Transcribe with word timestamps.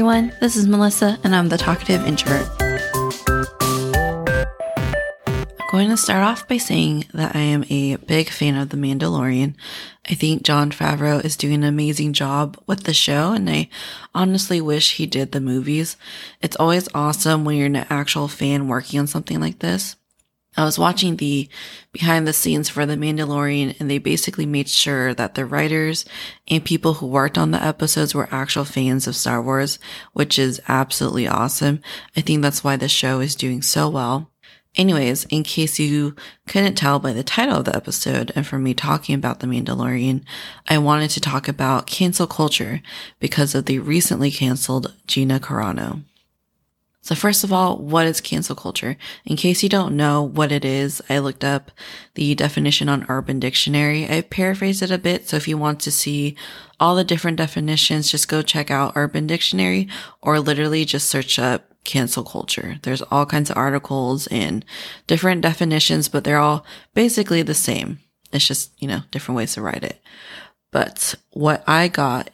everyone, 0.00 0.32
this 0.40 0.56
is 0.56 0.66
Melissa, 0.66 1.18
and 1.22 1.36
I'm 1.36 1.50
the 1.50 1.58
talkative 1.58 2.06
introvert. 2.06 2.48
I'm 5.60 5.70
going 5.70 5.90
to 5.90 5.96
start 5.98 6.22
off 6.22 6.48
by 6.48 6.56
saying 6.56 7.04
that 7.12 7.36
I 7.36 7.40
am 7.40 7.66
a 7.68 7.96
big 7.96 8.30
fan 8.30 8.56
of 8.56 8.70
The 8.70 8.78
Mandalorian. 8.78 9.56
I 10.08 10.14
think 10.14 10.42
Jon 10.42 10.70
Favreau 10.70 11.22
is 11.22 11.36
doing 11.36 11.56
an 11.56 11.64
amazing 11.64 12.14
job 12.14 12.56
with 12.66 12.84
the 12.84 12.94
show, 12.94 13.34
and 13.34 13.50
I 13.50 13.68
honestly 14.14 14.58
wish 14.62 14.96
he 14.96 15.04
did 15.04 15.32
the 15.32 15.40
movies. 15.40 15.98
It's 16.40 16.56
always 16.56 16.88
awesome 16.94 17.44
when 17.44 17.58
you're 17.58 17.66
an 17.66 17.76
actual 17.76 18.26
fan 18.26 18.68
working 18.68 19.00
on 19.00 19.06
something 19.06 19.38
like 19.38 19.58
this. 19.58 19.96
I 20.60 20.64
was 20.64 20.78
watching 20.78 21.16
the 21.16 21.48
behind 21.90 22.26
the 22.26 22.34
scenes 22.34 22.68
for 22.68 22.84
The 22.84 22.94
Mandalorian 22.94 23.80
and 23.80 23.90
they 23.90 23.96
basically 23.96 24.44
made 24.44 24.68
sure 24.68 25.14
that 25.14 25.34
the 25.34 25.46
writers 25.46 26.04
and 26.48 26.62
people 26.62 26.94
who 26.94 27.06
worked 27.06 27.38
on 27.38 27.50
the 27.50 27.64
episodes 27.64 28.14
were 28.14 28.28
actual 28.30 28.66
fans 28.66 29.06
of 29.06 29.16
Star 29.16 29.40
Wars, 29.40 29.78
which 30.12 30.38
is 30.38 30.60
absolutely 30.68 31.26
awesome. 31.26 31.80
I 32.14 32.20
think 32.20 32.42
that's 32.42 32.62
why 32.62 32.76
the 32.76 32.90
show 32.90 33.20
is 33.20 33.34
doing 33.34 33.62
so 33.62 33.88
well. 33.88 34.30
Anyways, 34.76 35.24
in 35.30 35.44
case 35.44 35.78
you 35.78 36.14
couldn't 36.46 36.74
tell 36.74 36.98
by 36.98 37.14
the 37.14 37.24
title 37.24 37.60
of 37.60 37.64
the 37.64 37.74
episode 37.74 38.30
and 38.36 38.46
from 38.46 38.62
me 38.62 38.74
talking 38.74 39.14
about 39.14 39.40
The 39.40 39.46
Mandalorian, 39.46 40.24
I 40.68 40.76
wanted 40.76 41.08
to 41.12 41.20
talk 41.20 41.48
about 41.48 41.86
cancel 41.86 42.26
culture 42.26 42.82
because 43.18 43.54
of 43.54 43.64
the 43.64 43.78
recently 43.78 44.30
canceled 44.30 44.94
Gina 45.06 45.40
Carano. 45.40 46.02
So 47.02 47.14
first 47.14 47.44
of 47.44 47.52
all, 47.52 47.78
what 47.78 48.06
is 48.06 48.20
cancel 48.20 48.54
culture? 48.54 48.96
In 49.24 49.36
case 49.36 49.62
you 49.62 49.68
don't 49.68 49.96
know 49.96 50.22
what 50.22 50.52
it 50.52 50.64
is, 50.64 51.00
I 51.08 51.18
looked 51.18 51.44
up 51.44 51.70
the 52.14 52.34
definition 52.34 52.88
on 52.88 53.06
Urban 53.08 53.40
Dictionary. 53.40 54.06
I 54.06 54.20
paraphrased 54.20 54.82
it 54.82 54.90
a 54.90 54.98
bit. 54.98 55.28
So 55.28 55.36
if 55.36 55.48
you 55.48 55.56
want 55.56 55.80
to 55.80 55.90
see 55.90 56.36
all 56.78 56.94
the 56.94 57.04
different 57.04 57.38
definitions, 57.38 58.10
just 58.10 58.28
go 58.28 58.42
check 58.42 58.70
out 58.70 58.92
Urban 58.96 59.26
Dictionary 59.26 59.88
or 60.20 60.40
literally 60.40 60.84
just 60.84 61.08
search 61.08 61.38
up 61.38 61.70
cancel 61.84 62.22
culture. 62.22 62.78
There's 62.82 63.02
all 63.02 63.24
kinds 63.24 63.48
of 63.48 63.56
articles 63.56 64.26
and 64.26 64.64
different 65.06 65.40
definitions, 65.40 66.08
but 66.08 66.24
they're 66.24 66.38
all 66.38 66.66
basically 66.94 67.42
the 67.42 67.54
same. 67.54 68.00
It's 68.32 68.46
just, 68.46 68.72
you 68.80 68.86
know, 68.86 69.00
different 69.10 69.36
ways 69.36 69.54
to 69.54 69.62
write 69.62 69.84
it. 69.84 70.00
But 70.70 71.14
what 71.30 71.64
I 71.66 71.88
got 71.88 72.30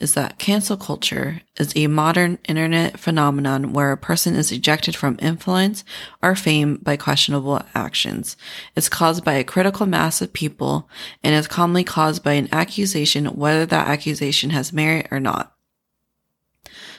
is 0.00 0.14
that 0.14 0.38
cancel 0.38 0.76
culture 0.76 1.42
is 1.58 1.72
a 1.76 1.86
modern 1.86 2.38
internet 2.48 2.98
phenomenon 2.98 3.72
where 3.72 3.92
a 3.92 3.96
person 3.98 4.34
is 4.34 4.50
ejected 4.50 4.96
from 4.96 5.18
influence 5.20 5.84
or 6.22 6.34
fame 6.34 6.76
by 6.82 6.96
questionable 6.96 7.62
actions. 7.74 8.36
It's 8.74 8.88
caused 8.88 9.24
by 9.24 9.34
a 9.34 9.44
critical 9.44 9.86
mass 9.86 10.22
of 10.22 10.32
people 10.32 10.88
and 11.22 11.34
is 11.34 11.46
commonly 11.46 11.84
caused 11.84 12.24
by 12.24 12.32
an 12.32 12.48
accusation, 12.50 13.26
whether 13.26 13.66
that 13.66 13.88
accusation 13.88 14.50
has 14.50 14.72
merit 14.72 15.06
or 15.10 15.20
not. 15.20 15.54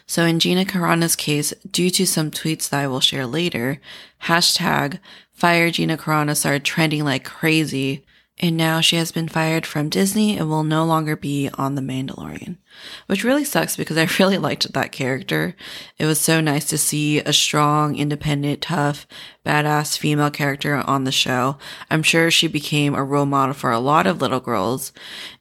So 0.05 0.25
in 0.25 0.39
Gina 0.39 0.65
Carano's 0.65 1.15
case, 1.15 1.53
due 1.69 1.89
to 1.91 2.05
some 2.05 2.31
tweets 2.31 2.69
that 2.69 2.81
I 2.81 2.87
will 2.87 2.99
share 2.99 3.25
later, 3.25 3.79
hashtag 4.23 4.99
fire 5.31 5.71
Gina 5.71 5.97
Carano 5.97 6.35
started 6.35 6.63
trending 6.63 7.03
like 7.03 7.23
crazy 7.23 8.05
and 8.39 8.57
now 8.57 8.81
she 8.81 8.95
has 8.95 9.11
been 9.11 9.27
fired 9.27 9.67
from 9.67 9.89
Disney 9.89 10.37
and 10.37 10.49
will 10.49 10.63
no 10.63 10.83
longer 10.83 11.15
be 11.15 11.49
on 11.55 11.75
The 11.75 11.81
Mandalorian, 11.81 12.57
which 13.05 13.23
really 13.23 13.43
sucks 13.43 13.77
because 13.77 13.97
I 13.97 14.07
really 14.19 14.39
liked 14.39 14.73
that 14.73 14.91
character. 14.91 15.55
It 15.99 16.05
was 16.05 16.19
so 16.19 16.41
nice 16.41 16.65
to 16.65 16.77
see 16.77 17.19
a 17.19 17.33
strong, 17.33 17.95
independent, 17.95 18.61
tough, 18.61 19.05
badass 19.45 19.97
female 19.97 20.31
character 20.31 20.75
on 20.75 21.03
the 21.03 21.11
show. 21.11 21.57
I'm 21.91 22.01
sure 22.01 22.31
she 22.31 22.47
became 22.47 22.95
a 22.95 23.03
role 23.03 23.27
model 23.27 23.53
for 23.53 23.71
a 23.71 23.79
lot 23.79 24.07
of 24.07 24.21
little 24.21 24.39
girls, 24.39 24.91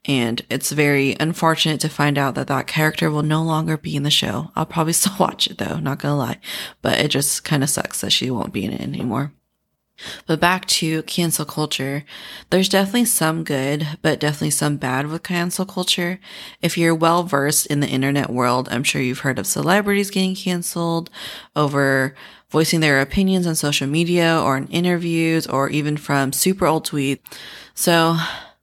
and 0.05 0.45
it's 0.51 0.71
very 0.71 1.17
unfortunate 1.19 1.81
to 1.81 1.89
find 1.89 2.19
out 2.19 2.35
that 2.35 2.49
that 2.49 2.67
character 2.67 3.11
will 3.11 3.23
no 3.23 3.43
longer 3.43 3.79
be 3.79 3.97
in 3.97 4.03
the 4.03 4.11
show. 4.11 4.51
I'll 4.55 4.67
probably 4.67 4.93
still 4.95 5.17
watch 5.19 5.47
it 5.47 5.57
though, 5.59 5.79
not 5.79 6.01
gonna 6.01 6.19
lie, 6.19 6.39
but 6.83 6.99
it 6.99 7.09
just 7.09 7.45
kind 7.45 7.63
of 7.63 7.71
sucks 7.71 8.03
that 8.03 8.13
she 8.13 8.31
won't 8.31 8.53
be 8.53 8.65
in 8.65 8.73
it 8.73 8.83
anymore. 8.83 9.33
But 10.27 10.41
back 10.41 10.67
to 10.67 11.03
cancel 11.03 11.45
culture, 11.45 12.05
there's 12.51 12.69
definitely 12.69 13.05
some 13.07 13.45
good, 13.45 13.87
but 14.03 14.21
definitely 14.21 14.51
some 14.51 14.77
bad 14.77 15.07
with 15.07 15.23
cancel 15.23 15.67
culture. 15.67 16.21
If 16.63 16.79
you're 16.79 16.95
well 16.95 17.23
versed 17.23 17.67
in 17.67 17.81
the 17.81 17.89
internet 17.89 18.31
world, 18.31 18.69
I'm 18.71 18.85
sure 18.85 19.01
you've 19.03 19.21
heard 19.21 19.39
of 19.39 19.47
celebrities 19.47 20.11
getting 20.11 20.35
canceled 20.35 21.11
over 21.55 22.15
voicing 22.51 22.81
their 22.81 23.01
opinions 23.01 23.47
on 23.47 23.55
social 23.55 23.87
media 23.87 24.41
or 24.41 24.57
in 24.57 24.67
interviews 24.69 25.47
or 25.47 25.71
even 25.71 25.97
from 25.97 26.33
super 26.33 26.67
old 26.67 26.87
tweets. 26.87 27.21
So 27.75 28.17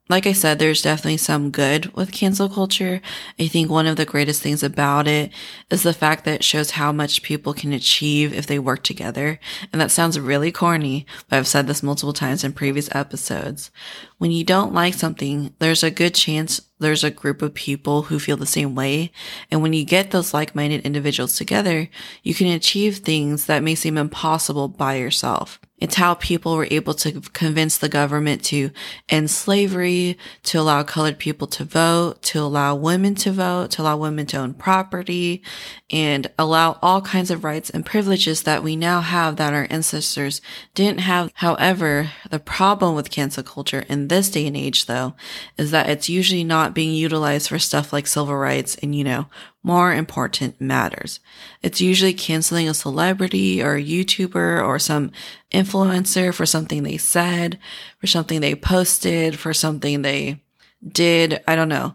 like 0.08 0.26
I 0.26 0.32
said, 0.32 0.58
there's 0.58 0.82
definitely 0.82 1.18
some 1.18 1.50
good 1.50 1.94
with 1.94 2.12
cancel 2.12 2.48
culture. 2.48 3.00
I 3.38 3.46
think 3.46 3.70
one 3.70 3.86
of 3.86 3.96
the 3.96 4.04
greatest 4.04 4.42
things 4.42 4.62
about 4.62 5.06
it 5.06 5.30
is 5.70 5.82
the 5.82 5.92
fact 5.92 6.24
that 6.24 6.36
it 6.36 6.44
shows 6.44 6.72
how 6.72 6.92
much 6.92 7.22
people 7.22 7.52
can 7.52 7.72
achieve 7.72 8.32
if 8.32 8.46
they 8.46 8.58
work 8.58 8.82
together. 8.82 9.38
And 9.72 9.80
that 9.80 9.90
sounds 9.90 10.18
really 10.18 10.50
corny, 10.50 11.06
but 11.28 11.36
I've 11.36 11.46
said 11.46 11.66
this 11.66 11.82
multiple 11.82 12.12
times 12.12 12.42
in 12.42 12.52
previous 12.52 12.94
episodes. 12.94 13.70
When 14.16 14.30
you 14.30 14.44
don't 14.44 14.72
like 14.72 14.94
something, 14.94 15.54
there's 15.58 15.82
a 15.82 15.90
good 15.90 16.14
chance 16.14 16.60
there's 16.80 17.04
a 17.04 17.10
group 17.10 17.42
of 17.42 17.54
people 17.54 18.02
who 18.02 18.18
feel 18.18 18.36
the 18.36 18.46
same 18.46 18.74
way. 18.74 19.10
And 19.50 19.62
when 19.62 19.72
you 19.72 19.84
get 19.84 20.10
those 20.10 20.32
like-minded 20.32 20.82
individuals 20.82 21.36
together, 21.36 21.88
you 22.22 22.34
can 22.34 22.46
achieve 22.46 22.98
things 22.98 23.46
that 23.46 23.62
may 23.62 23.74
seem 23.74 23.98
impossible 23.98 24.68
by 24.68 24.94
yourself. 24.94 25.58
It's 25.80 25.94
how 25.94 26.14
people 26.14 26.56
were 26.56 26.68
able 26.70 26.94
to 26.94 27.20
convince 27.32 27.78
the 27.78 27.88
government 27.88 28.44
to 28.46 28.70
end 29.08 29.30
slavery, 29.30 30.18
to 30.44 30.60
allow 30.60 30.82
colored 30.82 31.18
people 31.18 31.46
to 31.48 31.64
vote, 31.64 32.22
to 32.22 32.40
allow 32.40 32.74
women 32.74 33.14
to 33.16 33.32
vote, 33.32 33.70
to 33.72 33.82
allow 33.82 33.96
women 33.96 34.26
to 34.26 34.38
own 34.38 34.54
property, 34.54 35.42
and 35.90 36.30
allow 36.38 36.78
all 36.82 37.00
kinds 37.00 37.30
of 37.30 37.44
rights 37.44 37.70
and 37.70 37.86
privileges 37.86 38.42
that 38.42 38.62
we 38.62 38.76
now 38.76 39.00
have 39.00 39.36
that 39.36 39.54
our 39.54 39.66
ancestors 39.70 40.40
didn't 40.74 41.00
have. 41.00 41.30
However, 41.34 42.10
the 42.28 42.40
problem 42.40 42.94
with 42.94 43.10
cancel 43.10 43.42
culture 43.42 43.84
in 43.88 44.08
this 44.08 44.30
day 44.30 44.46
and 44.46 44.56
age, 44.56 44.86
though, 44.86 45.14
is 45.56 45.70
that 45.70 45.88
it's 45.88 46.08
usually 46.08 46.44
not 46.44 46.74
being 46.74 46.94
utilized 46.94 47.48
for 47.48 47.58
stuff 47.58 47.92
like 47.92 48.06
civil 48.06 48.36
rights 48.36 48.76
and, 48.76 48.94
you 48.94 49.04
know, 49.04 49.26
more 49.62 49.92
important 49.92 50.60
matters. 50.60 51.20
It's 51.62 51.80
usually 51.80 52.14
canceling 52.14 52.68
a 52.68 52.74
celebrity 52.74 53.62
or 53.62 53.74
a 53.74 53.84
YouTuber 53.84 54.64
or 54.64 54.78
some 54.78 55.10
influencer 55.52 56.32
for 56.32 56.46
something 56.46 56.82
they 56.82 56.96
said, 56.96 57.58
for 57.98 58.06
something 58.06 58.40
they 58.40 58.54
posted, 58.54 59.38
for 59.38 59.52
something 59.52 60.02
they 60.02 60.42
did. 60.86 61.42
I 61.46 61.56
don't 61.56 61.68
know. 61.68 61.94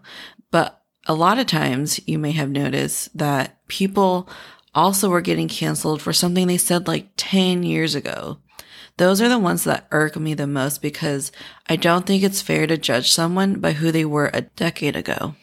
But 0.51 0.81
a 1.07 1.13
lot 1.13 1.39
of 1.39 1.47
times 1.47 1.99
you 2.07 2.19
may 2.19 2.31
have 2.31 2.49
noticed 2.49 3.17
that 3.17 3.65
people 3.67 4.29
also 4.75 5.09
were 5.09 5.21
getting 5.21 5.47
canceled 5.47 6.01
for 6.01 6.13
something 6.13 6.47
they 6.47 6.57
said 6.57 6.87
like 6.87 7.09
10 7.17 7.63
years 7.63 7.95
ago. 7.95 8.39
Those 8.97 9.21
are 9.21 9.29
the 9.29 9.39
ones 9.39 9.63
that 9.63 9.87
irk 9.91 10.15
me 10.17 10.33
the 10.33 10.45
most 10.45 10.81
because 10.81 11.31
I 11.67 11.75
don't 11.75 12.05
think 12.05 12.23
it's 12.23 12.41
fair 12.41 12.67
to 12.67 12.77
judge 12.77 13.11
someone 13.11 13.59
by 13.59 13.73
who 13.73 13.91
they 13.91 14.05
were 14.05 14.29
a 14.33 14.41
decade 14.41 14.95
ago. 14.95 15.35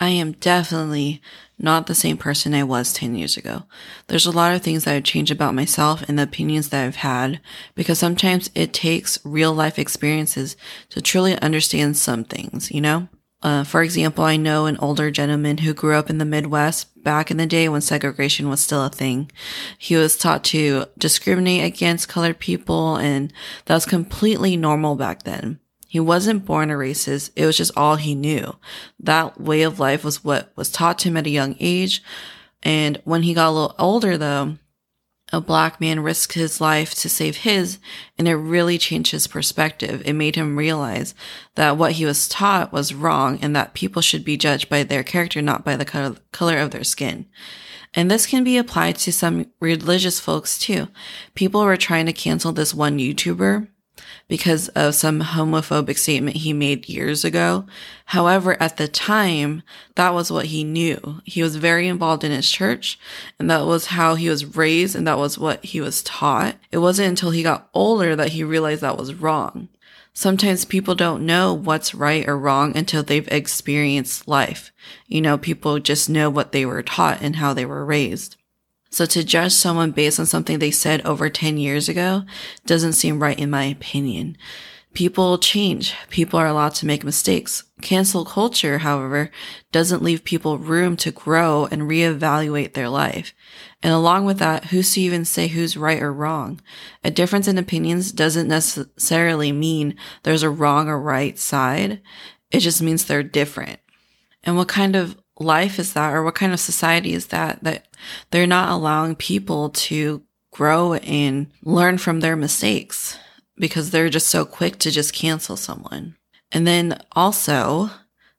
I 0.00 0.10
am 0.10 0.32
definitely 0.32 1.22
not 1.58 1.86
the 1.86 1.94
same 1.94 2.16
person 2.16 2.54
I 2.54 2.62
was 2.62 2.92
10 2.92 3.14
years 3.14 3.36
ago. 3.36 3.64
There's 4.06 4.26
a 4.26 4.30
lot 4.30 4.54
of 4.54 4.62
things 4.62 4.84
that 4.84 4.94
I've 4.94 5.04
changed 5.04 5.32
about 5.32 5.54
myself 5.54 6.02
and 6.08 6.18
the 6.18 6.22
opinions 6.22 6.68
that 6.68 6.84
I've 6.84 6.96
had 6.96 7.40
because 7.74 7.98
sometimes 7.98 8.50
it 8.54 8.72
takes 8.72 9.18
real 9.24 9.52
life 9.52 9.78
experiences 9.78 10.56
to 10.90 11.02
truly 11.02 11.38
understand 11.40 11.96
some 11.96 12.24
things, 12.24 12.70
you 12.70 12.80
know? 12.80 13.08
Uh, 13.40 13.62
for 13.62 13.82
example, 13.82 14.24
I 14.24 14.36
know 14.36 14.66
an 14.66 14.76
older 14.78 15.10
gentleman 15.12 15.58
who 15.58 15.72
grew 15.72 15.94
up 15.94 16.10
in 16.10 16.18
the 16.18 16.24
Midwest 16.24 17.02
back 17.04 17.30
in 17.30 17.36
the 17.36 17.46
day 17.46 17.68
when 17.68 17.80
segregation 17.80 18.48
was 18.48 18.60
still 18.60 18.84
a 18.84 18.90
thing. 18.90 19.30
He 19.78 19.94
was 19.94 20.16
taught 20.16 20.42
to 20.44 20.86
discriminate 20.98 21.64
against 21.64 22.08
colored 22.08 22.40
people 22.40 22.96
and 22.96 23.32
that 23.66 23.74
was 23.74 23.86
completely 23.86 24.56
normal 24.56 24.96
back 24.96 25.22
then. 25.22 25.60
He 25.90 25.98
wasn't 25.98 26.44
born 26.44 26.70
a 26.70 26.74
racist. 26.74 27.30
It 27.34 27.46
was 27.46 27.56
just 27.56 27.72
all 27.74 27.96
he 27.96 28.14
knew. 28.14 28.56
That 29.00 29.40
way 29.40 29.62
of 29.62 29.80
life 29.80 30.04
was 30.04 30.22
what 30.22 30.52
was 30.54 30.70
taught 30.70 30.98
to 31.00 31.08
him 31.08 31.16
at 31.16 31.26
a 31.26 31.30
young 31.30 31.56
age. 31.58 32.02
And 32.62 33.00
when 33.04 33.22
he 33.22 33.32
got 33.32 33.48
a 33.48 33.52
little 33.52 33.74
older 33.78 34.18
though, 34.18 34.58
a 35.32 35.40
black 35.40 35.80
man 35.80 36.00
risked 36.00 36.34
his 36.34 36.60
life 36.60 36.94
to 36.96 37.08
save 37.08 37.38
his, 37.38 37.78
and 38.16 38.26
it 38.26 38.34
really 38.34 38.78
changed 38.78 39.12
his 39.12 39.26
perspective. 39.26 40.02
It 40.04 40.14
made 40.14 40.36
him 40.36 40.56
realize 40.58 41.14
that 41.54 41.76
what 41.76 41.92
he 41.92 42.04
was 42.04 42.28
taught 42.28 42.72
was 42.72 42.94
wrong 42.94 43.38
and 43.40 43.54
that 43.56 43.74
people 43.74 44.02
should 44.02 44.24
be 44.24 44.36
judged 44.36 44.68
by 44.68 44.82
their 44.82 45.02
character, 45.02 45.42
not 45.42 45.64
by 45.64 45.76
the 45.76 46.18
color 46.32 46.58
of 46.58 46.70
their 46.70 46.84
skin. 46.84 47.26
And 47.94 48.10
this 48.10 48.26
can 48.26 48.44
be 48.44 48.58
applied 48.58 48.96
to 48.96 49.12
some 49.12 49.46
religious 49.60 50.20
folks 50.20 50.58
too. 50.58 50.88
People 51.34 51.62
were 51.62 51.76
trying 51.78 52.06
to 52.06 52.12
cancel 52.12 52.52
this 52.52 52.74
one 52.74 52.98
YouTuber 52.98 53.68
because 54.28 54.68
of 54.68 54.94
some 54.94 55.20
homophobic 55.22 55.96
statement 55.96 56.36
he 56.36 56.52
made 56.52 56.88
years 56.88 57.24
ago. 57.24 57.64
However, 58.06 58.60
at 58.62 58.76
the 58.76 58.86
time, 58.86 59.62
that 59.94 60.14
was 60.14 60.30
what 60.30 60.46
he 60.46 60.62
knew. 60.64 61.20
He 61.24 61.42
was 61.42 61.56
very 61.56 61.88
involved 61.88 62.22
in 62.24 62.30
his 62.30 62.50
church 62.50 62.98
and 63.38 63.50
that 63.50 63.64
was 63.66 63.86
how 63.86 64.14
he 64.14 64.28
was 64.28 64.56
raised 64.56 64.94
and 64.94 65.06
that 65.06 65.18
was 65.18 65.38
what 65.38 65.64
he 65.64 65.80
was 65.80 66.02
taught. 66.02 66.56
It 66.70 66.78
wasn't 66.78 67.08
until 67.08 67.30
he 67.30 67.42
got 67.42 67.68
older 67.72 68.14
that 68.14 68.30
he 68.32 68.44
realized 68.44 68.82
that 68.82 68.98
was 68.98 69.14
wrong. 69.14 69.68
sometimes 70.18 70.64
people 70.64 70.96
don't 70.96 71.24
know 71.24 71.54
what's 71.54 71.94
right 71.94 72.28
or 72.28 72.36
wrong 72.36 72.76
until 72.76 73.04
they've 73.04 73.28
experienced 73.28 74.26
life. 74.26 74.72
You 75.06 75.20
know, 75.20 75.38
people 75.38 75.78
just 75.78 76.10
know 76.10 76.28
what 76.28 76.50
they 76.50 76.66
were 76.66 76.82
taught 76.82 77.22
and 77.22 77.36
how 77.36 77.54
they 77.54 77.64
were 77.64 77.84
raised. 77.84 78.36
So 78.90 79.06
to 79.06 79.24
judge 79.24 79.52
someone 79.52 79.90
based 79.90 80.18
on 80.18 80.26
something 80.26 80.58
they 80.58 80.70
said 80.70 81.04
over 81.04 81.28
10 81.28 81.58
years 81.58 81.88
ago 81.88 82.22
doesn't 82.66 82.94
seem 82.94 83.22
right 83.22 83.38
in 83.38 83.50
my 83.50 83.64
opinion. 83.64 84.36
People 84.94 85.38
change. 85.38 85.94
People 86.08 86.40
are 86.40 86.46
allowed 86.46 86.74
to 86.76 86.86
make 86.86 87.04
mistakes. 87.04 87.64
Cancel 87.82 88.24
culture, 88.24 88.78
however, 88.78 89.30
doesn't 89.70 90.02
leave 90.02 90.24
people 90.24 90.58
room 90.58 90.96
to 90.96 91.12
grow 91.12 91.66
and 91.70 91.82
reevaluate 91.82 92.72
their 92.72 92.88
life. 92.88 93.34
And 93.82 93.92
along 93.92 94.24
with 94.24 94.38
that, 94.38 94.66
who's 94.66 94.94
to 94.94 95.00
even 95.00 95.24
say 95.24 95.46
who's 95.46 95.76
right 95.76 96.02
or 96.02 96.12
wrong? 96.12 96.60
A 97.04 97.10
difference 97.10 97.46
in 97.46 97.58
opinions 97.58 98.10
doesn't 98.10 98.48
necessarily 98.48 99.52
mean 99.52 99.94
there's 100.22 100.42
a 100.42 100.50
wrong 100.50 100.88
or 100.88 100.98
right 100.98 101.38
side. 101.38 102.00
It 102.50 102.60
just 102.60 102.82
means 102.82 103.04
they're 103.04 103.22
different. 103.22 103.78
And 104.42 104.56
what 104.56 104.68
kind 104.68 104.96
of 104.96 105.16
life 105.38 105.78
is 105.78 105.92
that 105.92 106.12
or 106.12 106.22
what 106.22 106.34
kind 106.34 106.52
of 106.52 106.60
society 106.60 107.12
is 107.12 107.28
that 107.28 107.62
that 107.62 107.86
they're 108.30 108.46
not 108.46 108.70
allowing 108.70 109.14
people 109.14 109.70
to 109.70 110.22
grow 110.52 110.94
and 110.94 111.46
learn 111.62 111.98
from 111.98 112.20
their 112.20 112.36
mistakes 112.36 113.16
because 113.56 113.90
they're 113.90 114.08
just 114.08 114.28
so 114.28 114.44
quick 114.44 114.78
to 114.78 114.90
just 114.90 115.12
cancel 115.12 115.56
someone. 115.56 116.16
And 116.50 116.66
then 116.66 117.00
also, 117.12 117.90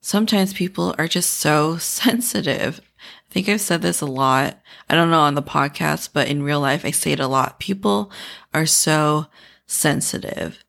sometimes 0.02 0.54
people 0.54 0.96
are 0.98 1.08
just 1.08 1.34
so 1.34 1.78
sensitive. 1.80 2.82
I 3.30 3.34
think 3.34 3.48
I've 3.48 3.62
said 3.62 3.82
this 3.82 4.02
a 4.02 4.06
lot. 4.06 4.60
I 4.90 4.96
don't 4.96 5.12
know 5.12 5.22
on 5.22 5.36
the 5.36 5.44
podcast, 5.44 6.10
but 6.14 6.28
in 6.28 6.44
real 6.44 6.60
life, 6.60 6.84
I 6.84 6.92
say 6.92 7.12
it 7.12 7.20
a 7.20 7.28
lot. 7.28 7.60
People 7.60 8.12
are 8.54 8.66
so 8.66 9.28
sensitive. 9.68 10.64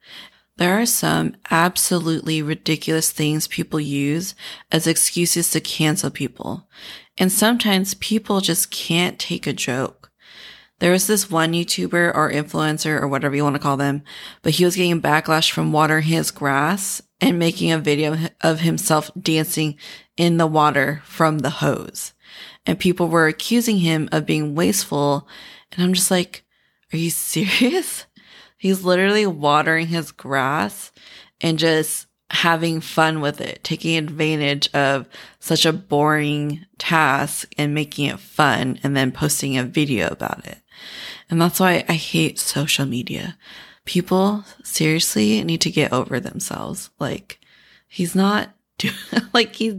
There 0.60 0.78
are 0.78 0.84
some 0.84 1.36
absolutely 1.50 2.42
ridiculous 2.42 3.10
things 3.12 3.48
people 3.48 3.80
use 3.80 4.34
as 4.70 4.86
excuses 4.86 5.50
to 5.52 5.60
cancel 5.62 6.10
people. 6.10 6.68
And 7.16 7.32
sometimes 7.32 7.94
people 7.94 8.42
just 8.42 8.70
can't 8.70 9.18
take 9.18 9.46
a 9.46 9.54
joke. 9.54 10.12
There 10.78 10.92
was 10.92 11.06
this 11.06 11.30
one 11.30 11.54
YouTuber 11.54 12.14
or 12.14 12.30
influencer 12.30 13.00
or 13.00 13.08
whatever 13.08 13.34
you 13.34 13.42
want 13.42 13.56
to 13.56 13.58
call 13.58 13.78
them, 13.78 14.02
but 14.42 14.52
he 14.52 14.66
was 14.66 14.76
getting 14.76 15.00
backlash 15.00 15.50
from 15.50 15.72
watering 15.72 16.04
his 16.04 16.30
grass 16.30 17.00
and 17.22 17.38
making 17.38 17.72
a 17.72 17.78
video 17.78 18.18
of 18.42 18.60
himself 18.60 19.10
dancing 19.18 19.78
in 20.18 20.36
the 20.36 20.46
water 20.46 21.00
from 21.06 21.38
the 21.38 21.48
hose. 21.48 22.12
And 22.66 22.78
people 22.78 23.08
were 23.08 23.28
accusing 23.28 23.78
him 23.78 24.10
of 24.12 24.26
being 24.26 24.54
wasteful. 24.54 25.26
And 25.72 25.82
I'm 25.82 25.94
just 25.94 26.10
like, 26.10 26.44
are 26.92 26.98
you 26.98 27.08
serious? 27.10 28.04
He's 28.60 28.84
literally 28.84 29.26
watering 29.26 29.86
his 29.86 30.12
grass 30.12 30.92
and 31.40 31.58
just 31.58 32.06
having 32.28 32.82
fun 32.82 33.22
with 33.22 33.40
it, 33.40 33.64
taking 33.64 33.96
advantage 33.96 34.68
of 34.74 35.08
such 35.38 35.64
a 35.64 35.72
boring 35.72 36.66
task 36.76 37.50
and 37.56 37.72
making 37.72 38.04
it 38.04 38.20
fun 38.20 38.78
and 38.82 38.94
then 38.94 39.12
posting 39.12 39.56
a 39.56 39.64
video 39.64 40.08
about 40.08 40.46
it. 40.46 40.58
And 41.30 41.40
that's 41.40 41.58
why 41.58 41.86
I 41.88 41.94
hate 41.94 42.38
social 42.38 42.84
media. 42.84 43.38
People 43.86 44.44
seriously 44.62 45.42
need 45.42 45.62
to 45.62 45.70
get 45.70 45.90
over 45.90 46.20
themselves. 46.20 46.90
Like 46.98 47.40
he's 47.88 48.14
not 48.14 48.50
like 49.32 49.56
he's, 49.56 49.76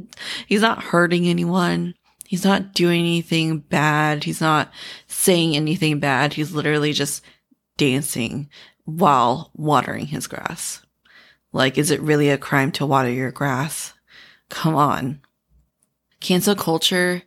he's 0.48 0.62
not 0.62 0.82
hurting 0.86 1.28
anyone. 1.28 1.94
He's 2.26 2.44
not 2.44 2.74
doing 2.74 3.02
anything 3.02 3.60
bad. 3.60 4.24
He's 4.24 4.42
not 4.42 4.72
saying 5.06 5.56
anything 5.56 6.00
bad. 6.00 6.34
He's 6.34 6.52
literally 6.52 6.94
just 6.94 7.24
dancing 7.82 8.48
while 8.86 9.52
watering 9.56 10.08
his 10.08 10.28
grass. 10.28 10.86
Like, 11.54 11.78
is 11.78 11.92
it 11.92 12.02
really 12.02 12.30
a 12.30 12.38
crime 12.38 12.72
to 12.74 12.86
water 12.86 13.10
your 13.10 13.32
grass? 13.32 13.94
Come 14.50 14.76
on. 14.76 15.22
Cancel 16.20 16.56
culture, 16.56 17.24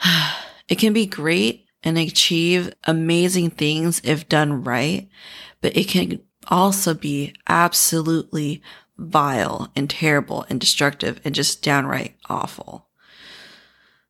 it 0.68 0.78
can 0.78 0.92
be 0.92 1.06
great 1.06 1.66
and 1.82 1.98
achieve 1.98 2.72
amazing 2.84 3.50
things 3.50 4.00
if 4.04 4.28
done 4.28 4.64
right, 4.64 5.08
but 5.60 5.76
it 5.76 5.88
can 5.88 6.20
also 6.48 6.94
be 6.94 7.34
absolutely 7.48 8.62
vile 8.96 9.70
and 9.74 9.90
terrible 9.90 10.46
and 10.48 10.60
destructive 10.60 11.20
and 11.24 11.34
just 11.34 11.62
downright 11.62 12.16
awful. 12.28 12.88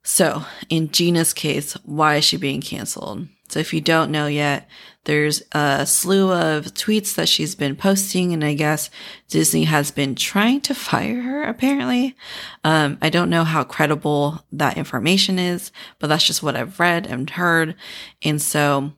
So, 0.02 0.44
in 0.68 0.90
Gina's 0.90 1.32
case, 1.32 1.72
why 1.84 2.16
is 2.16 2.24
she 2.24 2.36
being 2.36 2.60
canceled? 2.60 3.26
So 3.48 3.60
if 3.60 3.72
you 3.72 3.80
don't 3.80 4.10
know 4.10 4.26
yet, 4.26 4.68
there's 5.04 5.42
a 5.52 5.84
slew 5.84 6.32
of 6.32 6.72
tweets 6.72 7.14
that 7.14 7.28
she's 7.28 7.54
been 7.54 7.76
posting, 7.76 8.32
and 8.32 8.42
I 8.42 8.54
guess 8.54 8.88
Disney 9.28 9.64
has 9.64 9.90
been 9.90 10.14
trying 10.14 10.62
to 10.62 10.74
fire 10.74 11.20
her, 11.20 11.44
apparently. 11.44 12.16
Um, 12.64 12.96
I 13.02 13.10
don't 13.10 13.28
know 13.28 13.44
how 13.44 13.64
credible 13.64 14.44
that 14.52 14.78
information 14.78 15.38
is, 15.38 15.70
but 15.98 16.06
that's 16.06 16.26
just 16.26 16.42
what 16.42 16.56
I've 16.56 16.80
read 16.80 17.06
and 17.06 17.28
heard. 17.28 17.74
And 18.22 18.40
so 18.40 18.92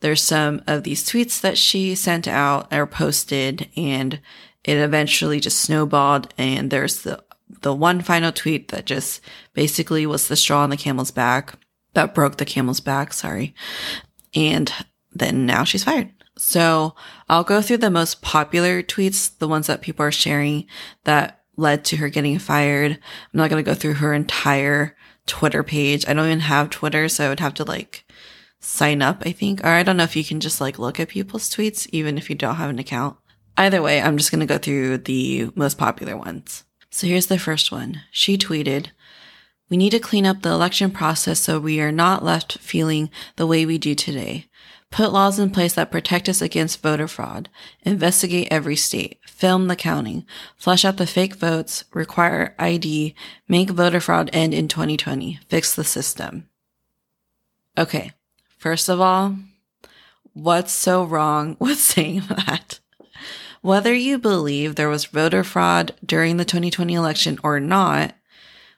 there's 0.00 0.22
some 0.22 0.62
of 0.66 0.82
these 0.82 1.08
tweets 1.08 1.40
that 1.40 1.56
she 1.56 1.94
sent 1.94 2.28
out 2.28 2.72
or 2.72 2.86
posted, 2.86 3.70
and 3.76 4.20
it 4.62 4.76
eventually 4.76 5.40
just 5.40 5.60
snowballed. 5.60 6.34
And 6.36 6.70
there's 6.70 7.02
the 7.02 7.24
the 7.62 7.72
one 7.72 8.02
final 8.02 8.32
tweet 8.32 8.68
that 8.68 8.84
just 8.84 9.20
basically 9.54 10.04
was 10.04 10.28
the 10.28 10.36
straw 10.36 10.62
on 10.62 10.70
the 10.70 10.76
camel's 10.76 11.12
back 11.12 11.54
that 11.96 12.14
broke 12.14 12.36
the 12.36 12.44
camel's 12.44 12.80
back. 12.80 13.12
Sorry. 13.12 13.54
And 14.34 14.72
then 15.12 15.46
now 15.46 15.64
she's 15.64 15.84
fired. 15.84 16.10
So 16.38 16.94
I'll 17.28 17.44
go 17.44 17.62
through 17.62 17.78
the 17.78 17.90
most 17.90 18.22
popular 18.22 18.82
tweets, 18.82 19.36
the 19.38 19.48
ones 19.48 19.66
that 19.66 19.80
people 19.80 20.04
are 20.04 20.12
sharing 20.12 20.66
that 21.04 21.42
led 21.56 21.84
to 21.86 21.96
her 21.96 22.10
getting 22.10 22.38
fired. 22.38 22.92
I'm 22.92 23.00
not 23.32 23.48
going 23.48 23.64
to 23.64 23.68
go 23.68 23.74
through 23.74 23.94
her 23.94 24.12
entire 24.12 24.94
Twitter 25.26 25.62
page. 25.62 26.06
I 26.06 26.12
don't 26.12 26.26
even 26.26 26.40
have 26.40 26.68
Twitter, 26.68 27.08
so 27.08 27.24
I 27.24 27.28
would 27.30 27.40
have 27.40 27.54
to 27.54 27.64
like 27.64 28.04
sign 28.60 29.00
up, 29.00 29.22
I 29.24 29.32
think. 29.32 29.64
Or 29.64 29.68
I 29.68 29.82
don't 29.82 29.96
know 29.96 30.04
if 30.04 30.14
you 30.14 30.24
can 30.24 30.40
just 30.40 30.60
like 30.60 30.78
look 30.78 31.00
at 31.00 31.08
people's 31.08 31.48
tweets, 31.48 31.88
even 31.92 32.18
if 32.18 32.28
you 32.28 32.36
don't 32.36 32.56
have 32.56 32.70
an 32.70 32.78
account. 32.78 33.16
Either 33.56 33.80
way, 33.80 34.02
I'm 34.02 34.18
just 34.18 34.30
going 34.30 34.40
to 34.40 34.46
go 34.46 34.58
through 34.58 34.98
the 34.98 35.50
most 35.54 35.78
popular 35.78 36.16
ones. 36.16 36.64
So 36.90 37.06
here's 37.06 37.26
the 37.26 37.38
first 37.38 37.72
one. 37.72 38.02
She 38.10 38.36
tweeted, 38.36 38.88
we 39.68 39.76
need 39.76 39.90
to 39.90 39.98
clean 39.98 40.26
up 40.26 40.42
the 40.42 40.50
election 40.50 40.90
process 40.90 41.40
so 41.40 41.58
we 41.58 41.80
are 41.80 41.92
not 41.92 42.24
left 42.24 42.58
feeling 42.58 43.10
the 43.36 43.46
way 43.46 43.66
we 43.66 43.78
do 43.78 43.94
today. 43.94 44.46
Put 44.90 45.12
laws 45.12 45.38
in 45.38 45.50
place 45.50 45.74
that 45.74 45.90
protect 45.90 46.28
us 46.28 46.40
against 46.40 46.80
voter 46.80 47.08
fraud. 47.08 47.48
Investigate 47.82 48.48
every 48.50 48.76
state. 48.76 49.18
Film 49.26 49.66
the 49.66 49.76
counting. 49.76 50.24
Flush 50.56 50.84
out 50.84 50.96
the 50.96 51.06
fake 51.06 51.34
votes. 51.34 51.84
Require 51.92 52.54
ID. 52.58 53.14
Make 53.48 53.70
voter 53.70 54.00
fraud 54.00 54.30
end 54.32 54.54
in 54.54 54.68
2020. 54.68 55.40
Fix 55.48 55.74
the 55.74 55.84
system. 55.84 56.48
Okay. 57.76 58.12
First 58.56 58.88
of 58.88 59.00
all, 59.00 59.36
what's 60.32 60.72
so 60.72 61.04
wrong 61.04 61.56
with 61.60 61.78
saying 61.78 62.22
that? 62.28 62.80
Whether 63.60 63.94
you 63.94 64.18
believe 64.18 64.76
there 64.76 64.88
was 64.88 65.06
voter 65.06 65.42
fraud 65.42 65.94
during 66.04 66.36
the 66.36 66.44
2020 66.44 66.94
election 66.94 67.38
or 67.42 67.58
not, 67.58 68.14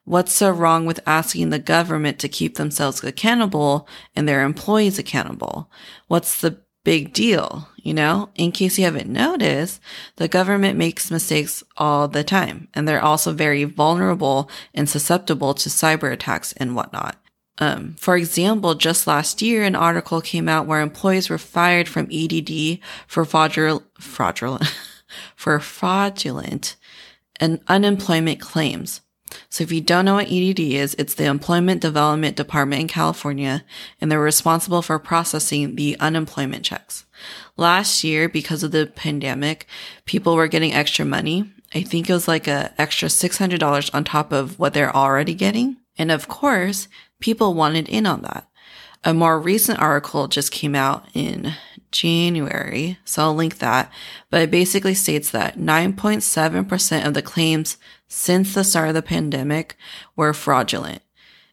What's 0.09 0.33
so 0.33 0.51
wrong 0.51 0.87
with 0.87 1.01
asking 1.07 1.51
the 1.51 1.59
government 1.59 2.19
to 2.21 2.31
keep 2.31 2.55
themselves 2.55 3.05
accountable 3.05 3.87
and 4.17 4.27
their 4.27 4.43
employees 4.43 4.99
accountable? 4.99 5.71
What's 6.07 6.41
the 6.41 6.63
big 6.83 7.13
deal? 7.13 7.69
You 7.77 7.93
know, 7.93 8.31
in 8.35 8.53
case 8.53 8.79
you 8.79 8.87
haven't 8.87 9.11
noticed, 9.11 9.83
the 10.17 10.27
government 10.27 10.79
makes 10.79 11.11
mistakes 11.11 11.63
all 11.77 12.09
the 12.09 12.25
time, 12.25 12.69
and 12.73 12.89
they're 12.89 13.05
also 13.05 13.35
very 13.35 13.65
vulnerable 13.65 14.49
and 14.73 14.89
susceptible 14.89 15.53
to 15.53 15.69
cyber 15.69 16.11
attacks 16.11 16.55
and 16.55 16.75
whatnot. 16.75 17.17
Um, 17.59 17.95
for 17.99 18.17
example, 18.17 18.77
just 18.77 19.07
last 19.07 19.43
year, 19.43 19.63
an 19.63 19.77
article 19.77 20.23
came 20.23 20.49
out 20.49 20.65
where 20.65 20.81
employees 20.81 21.29
were 21.29 21.37
fired 21.37 21.87
from 21.87 22.09
EDD 22.11 22.79
for 23.07 23.27
fraudulent, 23.27 23.85
fraudulent, 24.01 24.75
for 25.37 25.61
fraudulent 25.61 26.77
and 27.39 27.61
unemployment 27.69 28.41
claims. 28.41 29.03
So 29.49 29.65
if 29.65 29.73
you 29.73 29.81
don't 29.81 30.05
know 30.05 30.15
what 30.15 30.31
EDD 30.31 30.61
is, 30.61 30.95
it's 30.95 31.15
the 31.15 31.25
Employment 31.25 31.81
Development 31.81 32.37
Department 32.37 32.83
in 32.83 32.89
California, 32.89 33.65
and 34.01 34.11
they're 34.11 34.21
responsible 34.21 34.83
for 34.83 34.99
processing 34.99 35.77
the 35.77 35.97
unemployment 36.01 36.65
checks. 36.65 37.07
Last 37.57 38.05
year, 38.05 38.29
because 38.29 38.63
of 38.63 38.71
the 38.71 38.87
pandemic, 38.87 39.67
people 40.05 40.37
were 40.37 40.49
getting 40.49 40.73
extra 40.73 41.05
money. 41.05 41.51
I 41.75 41.83
think 41.83 42.09
it 42.09 42.13
was 42.13 42.29
like 42.29 42.47
a 42.47 42.73
extra 42.79 43.09
$600 43.09 43.95
on 43.95 44.05
top 44.05 44.33
of 44.33 44.59
what 44.59 44.75
they're 44.75 44.95
already 44.95 45.35
getting. 45.35 45.77
And 45.99 46.11
of 46.11 46.29
course, 46.29 46.89
people 47.21 47.55
wanted 47.55 47.89
in 47.89 48.07
on 48.07 48.23
that. 48.23 48.49
A 49.05 49.15
more 49.15 49.41
recent 49.41 49.79
article 49.79 50.29
just 50.29 50.51
came 50.51 50.75
out 50.75 51.07
in 51.15 51.55
January, 51.91 52.99
so 53.05 53.23
I'll 53.23 53.35
link 53.35 53.59
that. 53.59 53.91
But 54.31 54.43
it 54.43 54.51
basically 54.51 54.95
states 54.95 55.31
that 55.31 55.59
9.7% 55.59 57.07
of 57.07 57.15
the 57.15 57.23
claims 57.23 57.77
since 58.09 58.55
the 58.55 58.65
start 58.65 58.89
of 58.89 58.95
the 58.95 59.03
pandemic 59.03 59.77
were 60.17 60.33
fraudulent. 60.33 61.03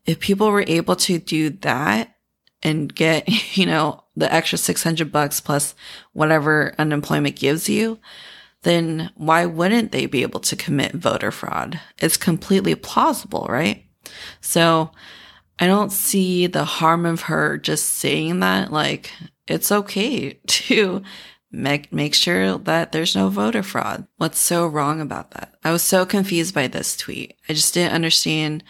If 0.06 0.20
people 0.20 0.50
were 0.50 0.66
able 0.68 0.96
to 0.98 1.20
do 1.20 1.50
that 1.50 2.16
and 2.64 2.94
get, 2.94 3.28
you 3.58 3.66
know, 3.66 4.04
the 4.16 4.34
extra 4.34 4.58
600 4.58 5.12
bucks 5.12 5.42
plus 5.42 5.76
whatever 6.14 6.74
unemployment 6.78 7.36
gives 7.36 7.70
you, 7.70 8.00
then 8.64 9.12
why 9.16 9.46
wouldn't 9.46 9.92
they 9.92 10.08
be 10.08 10.24
able 10.24 10.40
to 10.40 10.56
commit 10.56 10.94
voter 10.94 11.32
fraud? 11.32 11.80
It's 12.00 12.18
completely 12.18 12.74
plausible, 12.74 13.46
right? 13.48 13.86
So 14.42 14.92
I 15.60 15.68
don't 15.68 15.92
see 15.92 16.48
the 16.48 16.66
harm 16.66 17.06
of 17.06 17.22
her 17.22 17.58
just 17.58 17.86
saying 17.86 18.40
that. 18.40 18.72
Like, 18.72 19.12
it's 19.48 19.72
okay 19.72 20.34
to 20.48 21.04
make, 21.56 21.92
make 21.92 22.14
sure 22.14 22.58
that 22.58 22.92
there's 22.92 23.16
no 23.16 23.30
voter 23.30 23.64
fraud. 23.64 24.08
What's 24.18 24.40
so 24.40 24.68
wrong 24.68 25.02
about 25.02 25.32
that? 25.32 25.54
I 25.64 25.72
was 25.72 25.82
so 25.82 26.06
confused 26.06 26.54
by 26.54 26.68
this 26.68 26.96
tweet. 26.96 27.36
I 27.50 27.54
just 27.54 27.74
didn't 27.74 27.94
understand 27.94 28.64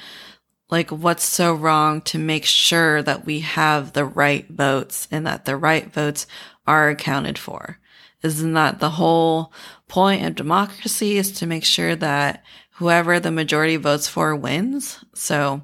like 0.69 0.89
what's 0.91 1.23
so 1.23 1.53
wrong 1.53 2.01
to 2.01 2.17
make 2.17 2.45
sure 2.45 3.01
that 3.03 3.25
we 3.25 3.41
have 3.41 3.93
the 3.93 4.05
right 4.05 4.47
votes 4.49 5.07
and 5.11 5.25
that 5.27 5.45
the 5.45 5.57
right 5.57 5.91
votes 5.93 6.25
are 6.65 6.89
accounted 6.89 7.37
for. 7.37 7.79
Isn't 8.23 8.53
that 8.53 8.79
the 8.79 8.91
whole 8.91 9.53
point 9.87 10.25
of 10.25 10.35
democracy 10.35 11.17
is 11.17 11.31
to 11.33 11.45
make 11.45 11.63
sure 11.63 11.95
that 11.95 12.43
whoever 12.71 13.19
the 13.19 13.31
majority 13.31 13.75
votes 13.75 14.07
for 14.07 14.35
wins? 14.35 15.03
So 15.13 15.61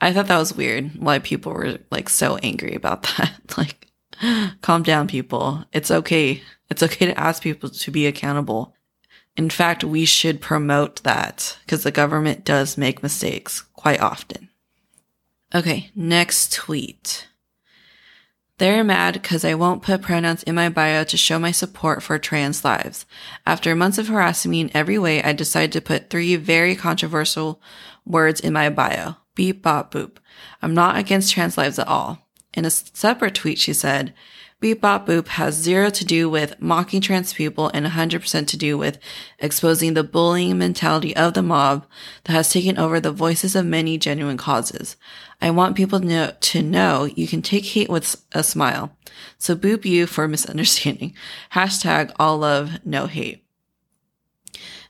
I 0.00 0.12
thought 0.12 0.26
that 0.28 0.38
was 0.38 0.54
weird 0.54 0.92
why 0.96 1.18
people 1.18 1.52
were 1.52 1.78
like 1.90 2.08
so 2.08 2.36
angry 2.36 2.74
about 2.74 3.02
that. 3.18 3.58
like, 3.58 3.91
calm 4.62 4.82
down, 4.82 5.08
people. 5.08 5.64
It's 5.72 5.90
okay. 5.90 6.42
It's 6.70 6.82
okay 6.82 7.06
to 7.06 7.18
ask 7.18 7.42
people 7.42 7.68
to 7.68 7.90
be 7.90 8.06
accountable. 8.06 8.74
In 9.36 9.48
fact, 9.48 9.82
we 9.82 10.04
should 10.04 10.40
promote 10.40 11.02
that 11.02 11.58
because 11.64 11.82
the 11.82 11.90
government 11.90 12.44
does 12.44 12.76
make 12.76 13.02
mistakes 13.02 13.62
quite 13.72 14.00
often. 14.00 14.50
Okay, 15.54 15.90
next 15.94 16.52
tweet. 16.52 17.28
They're 18.58 18.84
mad 18.84 19.14
because 19.14 19.44
I 19.44 19.54
won't 19.54 19.82
put 19.82 20.02
pronouns 20.02 20.42
in 20.44 20.54
my 20.54 20.68
bio 20.68 21.04
to 21.04 21.16
show 21.16 21.38
my 21.38 21.50
support 21.50 22.02
for 22.02 22.18
trans 22.18 22.64
lives. 22.64 23.06
After 23.44 23.74
months 23.74 23.98
of 23.98 24.08
harassing 24.08 24.50
me 24.50 24.60
in 24.60 24.70
every 24.72 24.98
way, 24.98 25.22
I 25.22 25.32
decided 25.32 25.72
to 25.72 25.80
put 25.80 26.10
three 26.10 26.36
very 26.36 26.76
controversial 26.76 27.60
words 28.06 28.40
in 28.40 28.52
my 28.52 28.70
bio. 28.70 29.16
Beep, 29.34 29.62
bop, 29.62 29.92
boop. 29.92 30.18
I'm 30.60 30.74
not 30.74 30.96
against 30.96 31.32
trans 31.32 31.58
lives 31.58 31.78
at 31.78 31.88
all. 31.88 32.21
In 32.54 32.64
a 32.64 32.70
separate 32.70 33.34
tweet, 33.34 33.58
she 33.58 33.72
said, 33.72 34.12
Beep 34.62 34.80
Bop 34.80 35.08
Boop 35.08 35.26
has 35.26 35.56
zero 35.56 35.90
to 35.90 36.04
do 36.04 36.30
with 36.30 36.60
mocking 36.62 37.00
trans 37.00 37.32
people 37.32 37.68
and 37.74 37.84
100% 37.84 38.46
to 38.46 38.56
do 38.56 38.78
with 38.78 38.96
exposing 39.40 39.94
the 39.94 40.04
bullying 40.04 40.56
mentality 40.56 41.16
of 41.16 41.34
the 41.34 41.42
mob 41.42 41.84
that 42.24 42.34
has 42.34 42.52
taken 42.52 42.78
over 42.78 43.00
the 43.00 43.10
voices 43.10 43.56
of 43.56 43.66
many 43.66 43.98
genuine 43.98 44.36
causes. 44.36 44.96
I 45.40 45.50
want 45.50 45.74
people 45.76 45.98
to 45.98 46.06
know, 46.06 46.32
to 46.38 46.62
know 46.62 47.06
you 47.06 47.26
can 47.26 47.42
take 47.42 47.64
hate 47.64 47.90
with 47.90 48.24
a 48.30 48.44
smile. 48.44 48.96
So 49.36 49.56
boop 49.56 49.84
you 49.84 50.06
for 50.06 50.28
misunderstanding. 50.28 51.14
Hashtag 51.54 52.12
all 52.20 52.38
love, 52.38 52.78
no 52.84 53.08
hate. 53.08 53.44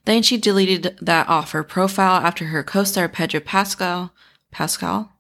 Then 0.04 0.22
she 0.22 0.36
deleted 0.36 0.98
that 1.00 1.30
off 1.30 1.52
her 1.52 1.62
profile 1.62 2.20
after 2.20 2.46
her 2.46 2.62
co-star 2.62 3.08
Pedro 3.08 3.40
Pascal, 3.40 4.12
Pascal, 4.50 5.12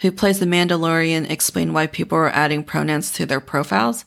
who 0.00 0.12
plays 0.12 0.40
the 0.40 0.46
Mandalorian, 0.46 1.30
explained 1.30 1.74
why 1.74 1.86
people 1.86 2.18
were 2.18 2.30
adding 2.30 2.64
pronouns 2.64 3.12
to 3.12 3.26
their 3.26 3.40
profiles. 3.40 4.04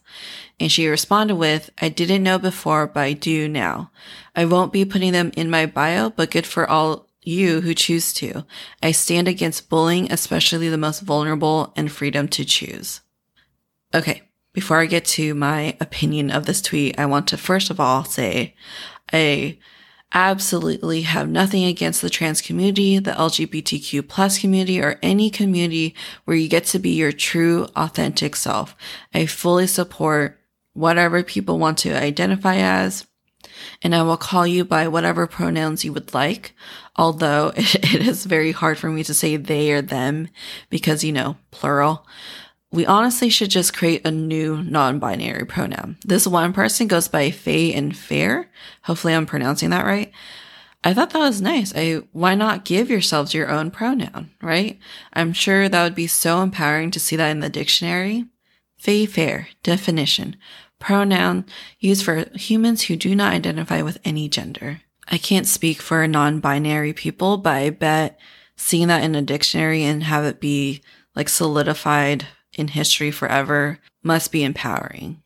And 0.60 0.72
she 0.72 0.88
responded 0.88 1.36
with, 1.36 1.70
I 1.82 1.90
didn't 1.90 2.24
know 2.24 2.40
before, 2.40 2.88
but 2.88 3.02
I 3.02 3.14
do 3.14 3.48
now. 3.48 3.92
I 4.36 4.46
won't 4.46 4.74
be 4.74 4.86
putting 4.86 5.12
them 5.12 5.32
in 5.36 5.50
my 5.50 5.66
bio, 5.66 6.10
but 6.10 6.32
good 6.32 6.46
for 6.46 6.70
all 6.70 7.08
you 7.22 7.62
who 7.62 7.74
choose 7.74 8.14
to. 8.14 8.46
I 8.82 8.92
stand 8.92 9.28
against 9.28 9.70
bullying, 9.70 10.12
especially 10.12 10.70
the 10.70 10.78
most 10.78 11.02
vulnerable, 11.02 11.74
and 11.76 11.92
freedom 11.92 12.28
to 12.30 12.46
choose. 12.46 13.02
Okay. 13.94 14.24
Before 14.54 14.80
I 14.80 14.86
get 14.86 15.06
to 15.06 15.34
my 15.34 15.76
opinion 15.82 16.30
of 16.30 16.46
this 16.46 16.62
tweet, 16.62 17.00
I 17.00 17.08
want 17.08 17.28
to 17.30 17.38
first 17.38 17.72
of 17.72 17.80
all 17.80 18.04
say 18.04 18.56
I 19.12 19.58
absolutely 20.14 21.02
have 21.02 21.28
nothing 21.28 21.64
against 21.64 22.02
the 22.02 22.10
trans 22.10 22.42
community, 22.42 23.00
the 23.00 23.12
LGBTQ 23.12 24.08
plus 24.08 24.40
community, 24.40 24.80
or 24.80 25.00
any 25.02 25.30
community 25.30 25.96
where 26.26 26.38
you 26.38 26.48
get 26.48 26.66
to 26.66 26.80
be 26.80 26.92
your 26.92 27.12
true, 27.12 27.68
authentic 27.76 28.36
self. 28.36 28.76
I 29.14 29.26
fully 29.26 29.68
support 29.68 30.40
whatever 30.74 31.24
people 31.24 31.60
want 31.60 31.80
to 31.80 31.96
identify 31.96 32.58
as, 32.58 33.08
and 33.82 33.96
I 33.96 34.04
will 34.04 34.18
call 34.18 34.46
you 34.46 34.64
by 34.66 34.88
whatever 34.88 35.28
pronouns 35.28 35.84
you 35.84 35.94
would 35.94 36.14
like. 36.14 36.54
Although 36.96 37.52
it 37.56 38.08
is 38.08 38.26
very 38.26 38.52
hard 38.52 38.78
for 38.78 38.90
me 38.90 39.04
to 39.04 39.14
say 39.14 39.36
they 39.36 39.72
or 39.72 39.82
them 39.82 40.30
because, 40.70 41.04
you 41.04 41.12
know, 41.12 41.38
plural 41.52 42.06
we 42.74 42.88
honestly 42.88 43.30
should 43.30 43.52
just 43.52 43.76
create 43.76 44.06
a 44.06 44.10
new 44.10 44.64
non-binary 44.64 45.46
pronoun. 45.46 45.96
This 46.04 46.26
one 46.26 46.54
person 46.54 46.88
goes 46.88 47.08
by 47.08 47.30
Faye 47.30 47.72
and 47.72 47.96
Fair. 47.96 48.50
Hopefully 48.82 49.14
I'm 49.14 49.28
pronouncing 49.28 49.70
that 49.70 49.86
right. 49.86 50.12
I 50.84 50.94
thought 50.94 51.12
that 51.12 51.20
was 51.20 51.40
nice. 51.40 51.72
I, 51.76 52.02
why 52.12 52.34
not 52.34 52.66
give 52.66 52.90
yourselves 52.90 53.34
your 53.34 53.50
own 53.50 53.70
pronoun, 53.70 54.32
right? 54.42 54.80
I'm 55.14 55.34
sure 55.34 55.70
that 55.70 55.84
would 55.84 55.94
be 55.94 56.08
so 56.08 56.42
empowering 56.42 56.90
to 56.92 57.00
see 57.00 57.16
that 57.16 57.30
in 57.30 57.42
the 57.42 57.50
dictionary. 57.50 58.26
Faye 58.80 59.06
Fair, 59.06 59.50
definition, 59.62 60.36
pronoun 60.80 61.46
used 61.80 62.04
for 62.04 62.26
humans 62.34 62.82
who 62.82 62.96
do 62.96 63.16
not 63.16 63.34
identify 63.34 63.84
with 63.84 64.00
any 64.04 64.28
gender. 64.28 64.82
I 65.08 65.20
can't 65.20 65.46
speak 65.46 65.80
for 65.80 66.08
non-binary 66.08 66.94
people, 66.94 67.38
but 67.38 67.54
I 67.54 67.70
bet 67.70 68.20
seeing 68.58 68.88
that 68.88 69.04
in 69.04 69.14
a 69.14 69.22
dictionary 69.22 69.84
and 69.84 70.04
have 70.04 70.26
it 70.26 70.40
be 70.40 70.82
like 71.16 71.30
solidified 71.30 72.26
in 72.56 72.70
history 72.70 73.12
forever 73.12 73.80
must 74.04 74.32
be 74.32 74.44
empowering. 74.44 75.22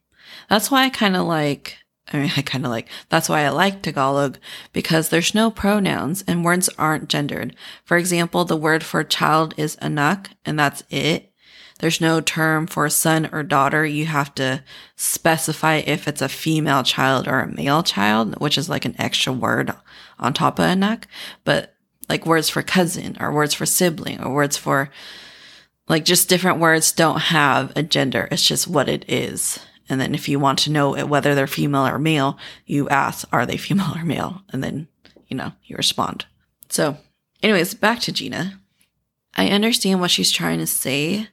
That's 0.50 0.72
why 0.72 0.84
I 0.84 0.90
kind 0.90 1.16
of 1.16 1.26
like, 1.26 1.78
I 2.12 2.18
mean, 2.18 2.32
I 2.38 2.42
kind 2.42 2.66
of 2.66 2.72
like, 2.72 2.88
that's 3.10 3.30
why 3.30 3.42
I 3.42 3.50
like 3.50 3.82
Tagalog 3.82 4.38
because 4.74 5.10
there's 5.10 5.36
no 5.36 5.52
pronouns 5.52 6.24
and 6.28 6.46
words 6.46 6.70
aren't 6.78 7.10
gendered. 7.10 7.56
For 7.84 7.98
example, 7.98 8.46
the 8.46 8.58
word 8.58 8.84
for 8.84 9.04
child 9.04 9.54
is 9.58 9.76
anak 9.82 10.32
and 10.46 10.58
that's 10.58 10.84
it. 10.90 11.32
There's 11.80 12.02
no 12.02 12.22
term 12.22 12.66
for 12.66 12.90
son 12.90 13.30
or 13.32 13.44
daughter. 13.44 13.86
You 13.86 14.08
have 14.08 14.34
to 14.36 14.64
specify 14.96 15.76
if 15.76 16.08
it's 16.08 16.24
a 16.24 16.30
female 16.30 16.82
child 16.82 17.28
or 17.28 17.40
a 17.40 17.54
male 17.54 17.84
child, 17.84 18.40
which 18.40 18.58
is 18.58 18.68
like 18.68 18.86
an 18.86 18.96
extra 18.98 19.32
word 19.32 19.72
on 20.18 20.34
top 20.34 20.58
of 20.58 20.66
anak. 20.66 21.08
But 21.44 21.76
like 22.10 22.26
words 22.26 22.50
for 22.50 22.64
cousin 22.64 23.18
or 23.20 23.32
words 23.32 23.54
for 23.54 23.66
sibling 23.66 24.22
or 24.24 24.34
words 24.34 24.58
for 24.58 24.90
like 25.88 26.06
just 26.06 26.30
different 26.30 26.60
words 26.60 26.92
don't 26.92 27.20
have 27.20 27.72
a 27.76 27.84
gender. 27.84 28.28
It's 28.32 28.46
just 28.46 28.68
what 28.68 28.90
it 28.90 29.06
is. 29.08 29.60
And 29.90 30.02
then 30.02 30.14
if 30.14 30.28
you 30.28 30.40
want 30.40 30.60
to 30.60 30.72
know 30.72 31.06
whether 31.06 31.34
they're 31.34 31.48
female 31.48 31.88
or 31.88 31.98
male, 31.98 32.38
you 32.66 32.90
ask, 32.90 33.28
are 33.32 33.46
they 33.46 33.58
female 33.58 33.94
or 33.96 34.04
male? 34.04 34.42
And 34.50 34.64
then, 34.64 34.88
you 35.28 35.38
know, 35.38 35.54
you 35.66 35.76
respond. 35.78 36.26
So 36.70 36.98
anyways, 37.42 37.74
back 37.74 38.00
to 38.02 38.12
Gina. 38.12 38.60
I 39.36 39.50
understand 39.50 40.02
what 40.02 40.12
she's 40.12 40.32
trying 40.32 40.60
to 40.60 40.68
say, 40.68 41.28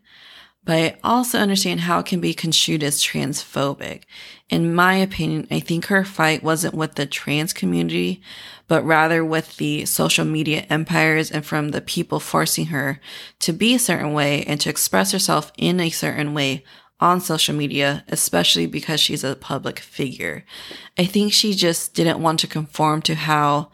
but 0.65 0.77
I 0.77 0.97
also 1.05 1.39
understand 1.39 1.81
how 1.81 1.99
it 1.99 2.07
can 2.07 2.21
be 2.21 2.33
construed 2.33 2.83
as 2.83 3.03
transphobic. 3.03 4.05
In 4.49 4.75
my 4.75 4.95
opinion, 4.95 5.47
I 5.51 5.61
think 5.61 5.87
her 5.87 6.05
fight 6.05 6.43
wasn't 6.43 6.75
with 6.75 6.95
the 6.95 7.07
trans 7.07 7.53
community, 7.53 8.23
but 8.67 8.85
rather 8.85 9.25
with 9.25 9.57
the 9.57 9.85
social 9.85 10.25
media 10.25 10.67
empires 10.71 11.31
and 11.31 11.45
from 11.45 11.71
the 11.71 11.81
people 11.81 12.21
forcing 12.21 12.67
her 12.67 13.01
to 13.41 13.53
be 13.53 13.75
a 13.75 13.79
certain 13.79 14.13
way 14.13 14.43
and 14.45 14.61
to 14.63 14.71
express 14.71 15.13
herself 15.13 15.53
in 15.57 15.81
a 15.81 15.91
certain 15.91 16.35
way 16.35 16.65
on 17.01 17.21
social 17.21 17.55
media, 17.55 18.05
especially 18.09 18.67
because 18.67 19.01
she's 19.01 19.25
a 19.25 19.37
public 19.37 19.79
figure. 19.79 20.45
I 20.97 21.05
think 21.05 21.33
she 21.33 21.53
just 21.53 21.95
didn't 21.95 22.23
want 22.23 22.41
to 22.41 22.47
conform 22.47 23.03
to 23.03 23.15
how 23.15 23.71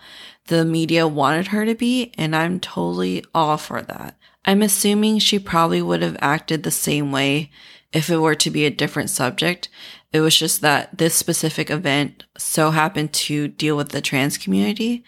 the 0.46 0.64
media 0.64 1.06
wanted 1.06 1.48
her 1.48 1.64
to 1.64 1.74
be, 1.74 2.12
and 2.18 2.34
I'm 2.34 2.58
totally 2.58 3.24
all 3.32 3.56
for 3.56 3.82
that. 3.82 4.16
I'm 4.44 4.62
assuming 4.62 5.18
she 5.18 5.38
probably 5.38 5.82
would 5.82 6.02
have 6.02 6.16
acted 6.20 6.62
the 6.62 6.70
same 6.70 7.12
way 7.12 7.50
if 7.92 8.08
it 8.08 8.18
were 8.18 8.34
to 8.36 8.50
be 8.50 8.64
a 8.64 8.70
different 8.70 9.10
subject. 9.10 9.68
It 10.12 10.20
was 10.20 10.36
just 10.36 10.60
that 10.62 10.96
this 10.96 11.14
specific 11.14 11.70
event 11.70 12.24
so 12.36 12.70
happened 12.70 13.12
to 13.12 13.48
deal 13.48 13.76
with 13.76 13.90
the 13.90 14.00
trans 14.00 14.38
community. 14.38 15.04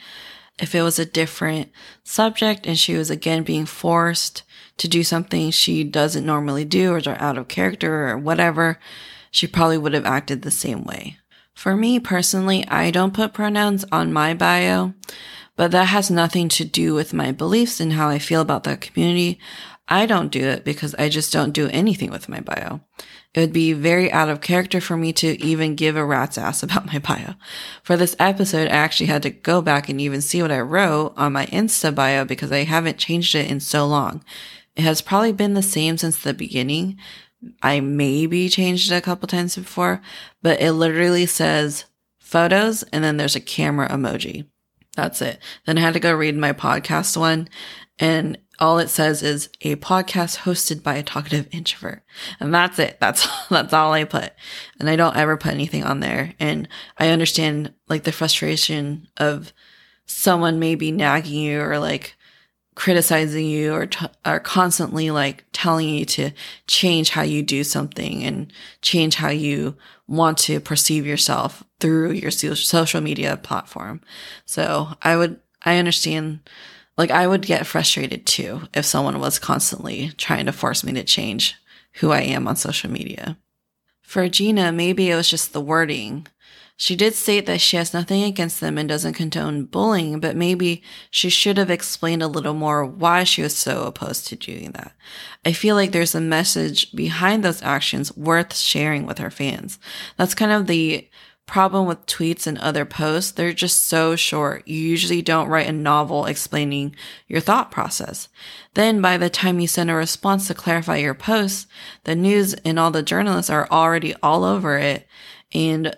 If 0.59 0.75
it 0.75 0.83
was 0.83 0.99
a 0.99 1.07
different 1.07 1.71
subject 2.05 2.67
and 2.67 2.79
she 2.79 2.95
was 2.95 3.11
again 3.11 3.43
being 3.43 3.67
forced 3.67 4.43
to 4.77 4.89
do 4.89 5.03
something 5.03 5.51
she 5.51 5.83
doesn't 5.83 6.27
normally 6.27 6.65
do 6.65 6.93
or 6.93 7.01
out 7.09 7.39
of 7.39 7.49
character 7.49 8.09
or 8.09 8.19
whatever, 8.19 8.79
she 9.31 9.47
probably 9.47 9.79
would 9.79 9.95
have 9.95 10.07
acted 10.07 10.43
the 10.43 10.51
same 10.51 10.85
way. 10.85 11.17
For 11.55 11.77
me 11.77 11.99
personally, 11.99 12.67
I 12.69 12.91
don't 12.91 13.15
put 13.15 13.33
pronouns 13.33 13.85
on 13.91 14.13
my 14.13 14.35
bio. 14.35 14.95
But 15.57 15.71
that 15.73 15.87
has 15.87 16.11
nothing 16.11 16.49
to 16.51 16.65
do 16.65 16.95
with 16.95 17.13
my 17.13 17.31
beliefs 17.33 17.81
and 17.81 17.93
how 17.93 18.09
I 18.09 18.19
feel 18.19 18.41
about 18.41 18.65
that 18.65 18.81
community. 18.81 19.39
I 19.89 20.07
don't 20.07 20.33
do 20.33 20.45
it 20.45 20.65
because 20.65 20.95
I 20.95 21.09
just 21.09 21.33
don't 21.33 21.53
do 21.53 21.69
anything 21.69 22.11
with 22.11 22.29
my 22.29 22.41
bio. 22.41 22.81
It 23.35 23.41
would 23.41 23.53
be 23.53 23.73
very 23.73 24.13
out 24.13 24.29
of 24.29 24.41
character 24.41 24.81
for 24.81 24.97
me 24.97 25.13
to 25.15 25.43
even 25.43 25.75
give 25.75 25.97
a 25.97 26.05
rat's 26.05 26.39
ass 26.39 26.63
about 26.63 26.87
my 26.87 26.99
bio. 26.99 27.35
For 27.83 27.97
this 27.97 28.17
episode, 28.19 28.69
I 28.69 28.77
actually 28.77 29.07
had 29.07 29.23
to 29.23 29.31
go 29.31 29.61
back 29.61 29.89
and 29.89 30.01
even 30.01 30.21
see 30.21 30.43
what 30.43 30.53
I 30.53 30.61
wrote 30.61 31.15
on 31.17 31.33
my 31.33 31.47
Insta 31.47 31.95
bio 31.95 32.25
because 32.25 32.53
I 32.53 32.65
haven't 32.65 32.99
changed 32.99 33.35
it 33.35 33.51
in 33.51 33.61
so 33.61 33.87
long. 33.87 34.25
It 34.77 34.83
has 34.83 35.03
probably 35.03 35.33
been 35.33 35.55
the 35.55 35.63
same 35.63 35.99
since 35.99 36.19
the 36.19 36.33
beginning. 36.33 36.99
I 37.63 37.81
maybe 37.81 38.49
changed 38.49 38.91
it 38.91 38.97
a 38.97 39.01
couple 39.01 39.27
times 39.27 39.57
before, 39.57 40.01
but 40.43 40.61
it 40.61 40.73
literally 40.73 41.27
says 41.27 41.85
photos, 42.19 42.83
and 42.85 43.03
then 43.03 43.17
there's 43.17 43.37
a 43.37 43.41
camera 43.41 43.89
emoji. 43.89 44.47
That's 44.97 45.23
it. 45.23 45.41
Then 45.67 45.79
I 45.79 45.81
had 45.81 45.95
to 45.95 46.01
go 46.01 46.15
read 46.15 46.37
my 46.37 46.53
podcast 46.53 47.17
one, 47.17 47.49
and 47.99 48.39
all 48.59 48.79
it 48.79 48.89
says 48.89 49.23
is 49.23 49.49
a 49.63 49.77
podcast 49.77 50.39
hosted 50.41 50.83
by 50.83 50.95
a 50.95 51.03
talkative 51.03 51.49
introvert. 51.51 52.05
And 52.39 52.55
that's 52.55 52.79
it. 52.79 52.99
That's, 53.01 53.27
that's 53.51 53.73
all 53.73 53.93
I 53.93 54.05
put. 54.05 54.33
And 54.79 54.89
I 54.89 54.97
don't 54.97 55.17
ever 55.17 55.37
put 55.37 55.53
anything 55.53 55.85
on 55.85 56.01
there. 56.01 56.35
And 56.39 56.69
I 56.99 57.09
understand 57.09 57.73
like 57.89 58.05
the 58.05 58.13
frustration 58.13 59.09
of 59.17 59.53
someone 60.07 60.59
maybe 60.59 60.93
nagging 60.93 61.41
you 61.41 61.61
or 61.61 61.79
like 61.79 62.15
criticizing 62.75 63.47
you 63.47 63.75
or, 63.75 63.87
t- 63.87 64.07
or 64.25 64.41
constantly 64.41 65.11
like 65.11 65.45
telling 65.53 65.89
you 65.89 66.05
to 66.07 66.31
change 66.67 67.11
how 67.11 67.23
you 67.23 67.43
do 67.43 67.63
something 67.65 68.25
and 68.25 68.53
change 68.81 69.17
how 69.17 69.29
you 69.29 69.77
want 70.09 70.39
to 70.39 70.61
perceive 70.61 71.07
yourself 71.07 71.63
through 71.81 72.13
your 72.13 72.31
social 72.31 73.01
media 73.01 73.37
platform. 73.37 74.01
So 74.47 74.89
I 75.03 75.17
would, 75.17 75.39
I 75.65 75.79
understand 75.79 76.41
like 76.97 77.11
I 77.11 77.27
would 77.27 77.43
get 77.43 77.67
frustrated 77.67 78.27
too 78.27 78.63
if 78.75 78.85
someone 78.85 79.19
was 79.19 79.39
constantly 79.39 80.13
trying 80.17 80.47
to 80.47 80.53
force 80.53 80.85
me 80.85 80.93
to 80.93 81.05
change 81.05 81.57
who 81.95 82.11
I 82.11 82.21
am 82.21 82.49
on 82.49 82.57
social 82.57 82.91
media. 82.91 83.37
For 84.03 84.29
Gina, 84.29 84.73
maybe 84.73 85.11
it 85.11 85.17
was 85.17 85.29
just 85.29 85.53
the 85.53 85.61
wording. 85.61 86.27
She 86.77 86.97
did 86.97 87.15
state 87.15 87.47
that 87.47 87.61
she 87.61 87.77
has 87.77 87.95
nothing 87.95 88.25
against 88.25 88.61
them 88.61 88.77
and 88.77 88.89
doesn't 88.89 89.15
condone 89.15 89.67
bullying, 89.67 90.19
but 90.19 90.35
maybe 90.35 90.83
she 91.11 91.29
should 91.29 91.57
have 91.59 91.71
explained 91.71 92.23
a 92.23 92.29
little 92.29 92.55
more 92.55 92.85
why 92.85 93.25
she 93.25 93.43
was 93.43 93.57
so 93.57 93.85
opposed 93.85 94.27
to 94.29 94.37
doing 94.37 94.73
that. 94.73 94.93
I 95.45 95.53
feel 95.53 95.77
like 95.77 95.93
there's 95.93 96.15
a 96.15 96.21
message 96.21 96.91
behind 96.93 97.45
those 97.45 97.63
actions 97.63 98.17
worth 98.17 98.57
sharing 98.57 99.07
with 99.07 99.19
her 99.19 99.31
fans. 99.31 99.79
That's 100.17 100.35
kind 100.35 100.51
of 100.51 100.67
the 100.67 101.09
problem 101.47 101.87
with 101.87 102.07
tweets 102.07 102.47
and 102.47 102.57
other 102.59 102.85
posts, 102.85 103.33
they're 103.33 103.53
just 103.53 103.83
so 103.83 104.17
short. 104.17 104.67
You 104.67 104.79
usually 104.79 105.23
don't 105.23 105.49
write 105.49 105.69
a 105.69 105.73
novel 105.73 106.27
explaining 106.27 106.95
your 107.29 107.41
thought 107.41 107.71
process. 107.71 108.29
Then 108.75 109.01
by 109.01 109.19
the 109.19 109.29
time 109.29 109.61
you 109.61 109.67
send 109.67 109.91
a 109.91 109.95
response 109.95 110.47
to 110.47 110.55
clarify 110.55 110.97
your 110.97 111.15
post, 111.15 111.67
the 112.05 112.15
news 112.15 112.55
and 112.65 112.79
all 112.79 112.91
the 112.91 113.03
journalists 113.03 113.51
are 113.51 113.69
already 113.71 114.15
all 114.23 114.45
over 114.45 114.79
it. 114.79 115.07
And 115.53 115.95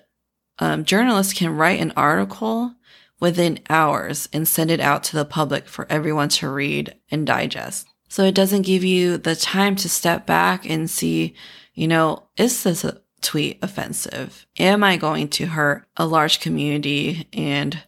um, 0.59 0.85
journalists 0.85 1.33
can 1.33 1.57
write 1.57 1.81
an 1.81 1.93
article 1.97 2.75
within 3.21 3.61
hours 3.71 4.29
and 4.33 4.47
send 4.47 4.71
it 4.71 4.81
out 4.81 5.03
to 5.05 5.17
the 5.17 5.25
public 5.25 5.67
for 5.67 5.87
everyone 5.91 6.29
to 6.29 6.49
read 6.49 6.95
and 7.11 7.27
digest. 7.27 7.87
So 8.09 8.25
it 8.25 8.35
doesn't 8.35 8.63
give 8.63 8.85
you 8.85 9.17
the 9.17 9.35
time 9.35 9.77
to 9.77 9.89
step 9.89 10.27
back 10.27 10.69
and 10.69 10.89
see, 10.89 11.35
you 11.75 11.89
know, 11.89 12.29
is 12.37 12.63
this 12.63 12.85
a 12.85 13.01
tweet 13.23 13.59
offensive? 13.63 14.47
Am 14.59 14.85
I 14.85 14.97
going 14.97 15.29
to 15.31 15.47
hurt 15.47 15.87
a 15.97 16.07
large 16.07 16.39
community? 16.41 17.27
And 17.33 17.83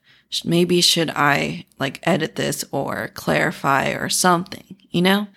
maybe 0.45 0.81
should 0.81 1.11
I 1.11 1.67
like 1.79 2.01
edit 2.03 2.37
this 2.37 2.65
or 2.73 3.11
clarify 3.15 3.91
or 3.91 4.09
something, 4.09 4.77
you 4.91 5.03
know? 5.03 5.29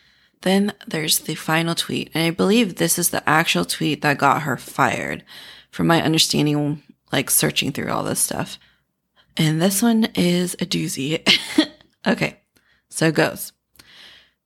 Then 0.41 0.73
there's 0.87 1.19
the 1.19 1.35
final 1.35 1.75
tweet. 1.75 2.09
And 2.13 2.23
I 2.23 2.31
believe 2.31 2.75
this 2.75 2.97
is 2.97 3.09
the 3.09 3.27
actual 3.27 3.65
tweet 3.65 4.01
that 4.01 4.17
got 4.17 4.43
her 4.43 4.57
fired 4.57 5.23
from 5.69 5.87
my 5.87 6.01
understanding, 6.01 6.81
like 7.11 7.29
searching 7.29 7.71
through 7.71 7.91
all 7.91 8.03
this 8.03 8.19
stuff. 8.19 8.57
And 9.37 9.61
this 9.61 9.81
one 9.81 10.05
is 10.15 10.53
a 10.55 10.65
doozy. 10.65 11.25
okay. 12.07 12.41
So 12.89 13.07
it 13.07 13.15
goes. 13.15 13.53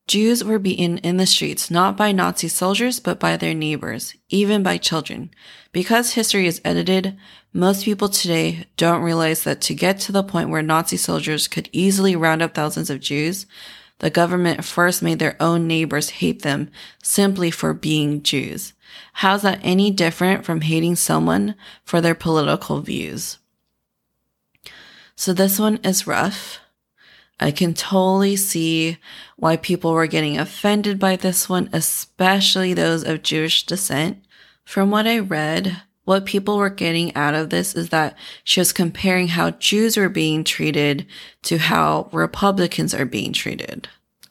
Jews 0.06 0.44
were 0.44 0.60
beaten 0.60 0.98
in 0.98 1.16
the 1.16 1.26
streets 1.26 1.72
not 1.72 1.96
by 1.96 2.12
Nazi 2.12 2.50
soldiers, 2.50 3.00
but 3.00 3.20
by 3.20 3.38
their 3.38 3.54
neighbors, 3.54 4.16
even 4.30 4.62
by 4.62 4.78
children. 4.78 5.32
Because 5.72 6.14
history 6.14 6.46
is 6.46 6.62
edited, 6.66 7.18
most 7.54 7.86
people 7.86 8.10
today 8.10 8.66
don't 8.76 9.02
realize 9.02 9.44
that 9.44 9.62
to 9.62 9.74
get 9.74 10.00
to 10.02 10.12
the 10.12 10.24
point 10.24 10.50
where 10.50 10.62
Nazi 10.62 10.98
soldiers 10.98 11.48
could 11.48 11.70
easily 11.72 12.16
round 12.16 12.42
up 12.42 12.54
thousands 12.54 12.90
of 12.90 13.00
Jews, 13.00 13.46
the 14.00 14.10
government 14.10 14.66
first 14.66 15.02
made 15.02 15.20
their 15.20 15.38
own 15.42 15.68
neighbors 15.68 16.10
hate 16.10 16.42
them 16.42 16.70
simply 17.02 17.50
for 17.50 17.74
being 17.74 18.22
Jews. 18.22 18.74
How's 19.14 19.42
that 19.44 19.60
any 19.64 19.92
different 19.92 20.46
from 20.46 20.62
hating 20.62 20.96
someone 20.96 21.56
for 21.84 22.02
their 22.02 22.16
political 22.16 22.82
views? 22.82 23.38
So 25.16 25.34
this 25.34 25.60
one 25.60 25.78
is 25.84 26.08
rough. 26.08 26.60
I 27.40 27.52
can 27.52 27.74
totally 27.74 28.36
see 28.36 28.98
why 29.38 29.58
people 29.58 29.94
were 29.94 30.08
getting 30.08 30.38
offended 30.38 31.00
by 31.00 31.16
this 31.16 31.50
one, 31.50 31.70
especially 31.74 32.74
those 32.74 33.04
of 33.04 33.24
Jewish 33.24 33.66
descent. 33.66 34.24
From 34.64 34.92
what 34.92 35.08
I 35.08 35.20
read, 35.20 35.82
what 36.06 36.26
people 36.26 36.58
were 36.58 36.70
getting 36.70 37.14
out 37.16 37.34
of 37.34 37.50
this 37.50 37.76
is 37.76 37.90
that 37.90 38.18
she 38.44 38.60
was 38.60 38.74
comparing 38.74 39.30
how 39.30 39.52
Jews 39.52 39.98
were 39.98 40.10
being 40.10 40.44
treated 40.44 41.06
to 41.44 41.58
how 41.58 42.10
Republicans 42.12 42.94
are 42.94 43.06
being 43.06 43.34
treated. 43.34 43.88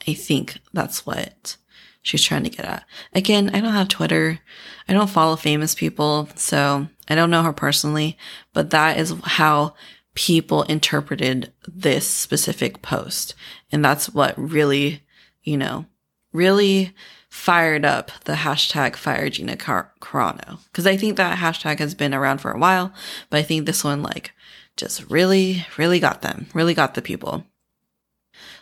I 0.07 0.15
think 0.15 0.59
that's 0.73 1.07
what 1.07 1.57
she's 2.03 2.23
trying 2.23 2.45
to 2.45 2.51
get 2.51 2.65
at. 2.65 2.85
Again, 3.13 3.51
I 3.55 3.61
don't 3.61 3.73
have 3.73 3.89
Twitter. 3.89 4.41
I 4.89 4.93
don't 4.93 5.11
follow 5.11 5.37
famous 5.37 5.75
people, 5.75 6.29
so 6.35 6.89
I 7.09 7.15
don't 7.15 7.31
know 7.31 7.43
her 7.43 7.53
personally, 7.53 8.19
but 8.53 8.71
that 8.71 8.99
is 8.99 9.15
how 9.23 9.75
people 10.15 10.65
interpreted 10.65 11.53
this 11.67 12.07
specific 12.07 12.83
post. 12.83 13.35
And 13.71 13.85
that's 13.85 14.11
what 14.11 14.39
really, 14.39 15.03
you 15.43 15.57
know, 15.57 15.87
really 16.33 16.95
fired 17.31 17.85
up 17.85 18.11
the 18.25 18.35
hashtag 18.35 18.95
fire 18.95 19.31
Gina 19.31 19.57
Car- 19.57 19.93
Carano. 20.01 20.59
Cause 20.75 20.87
I 20.87 20.99
think 20.99 21.17
that 21.17 21.39
hashtag 21.39 21.79
has 21.79 21.95
been 21.95 22.13
around 22.13 22.39
for 22.39 22.51
a 22.51 22.59
while, 22.59 22.93
but 23.31 23.39
I 23.39 23.43
think 23.43 23.65
this 23.65 23.83
one 23.83 24.03
like 24.03 24.33
just 24.77 25.09
really, 25.11 25.65
really 25.79 25.99
got 25.99 26.21
them, 26.21 26.47
really 26.53 26.75
got 26.75 26.95
the 26.95 27.01
people. 27.01 27.47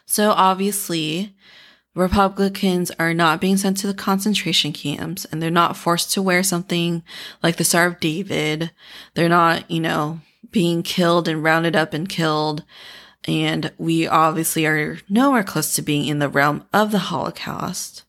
So 0.06 0.30
obviously, 0.30 1.34
Republicans 1.94 2.92
are 2.98 3.12
not 3.12 3.40
being 3.40 3.56
sent 3.56 3.76
to 3.78 3.86
the 3.86 3.94
concentration 3.94 4.72
camps 4.72 5.24
and 5.26 5.42
they're 5.42 5.50
not 5.50 5.76
forced 5.76 6.12
to 6.12 6.22
wear 6.22 6.42
something 6.42 7.02
like 7.42 7.56
the 7.56 7.64
Star 7.64 7.86
of 7.86 8.00
David. 8.00 8.70
They're 9.14 9.28
not, 9.28 9.68
you 9.70 9.80
know, 9.80 10.20
being 10.50 10.82
killed 10.82 11.26
and 11.26 11.42
rounded 11.42 11.74
up 11.74 11.92
and 11.92 12.08
killed. 12.08 12.64
And 13.26 13.72
we 13.76 14.06
obviously 14.06 14.66
are 14.66 14.98
nowhere 15.08 15.42
close 15.42 15.74
to 15.74 15.82
being 15.82 16.06
in 16.06 16.20
the 16.20 16.28
realm 16.28 16.64
of 16.72 16.92
the 16.92 16.98
Holocaust. 16.98 18.04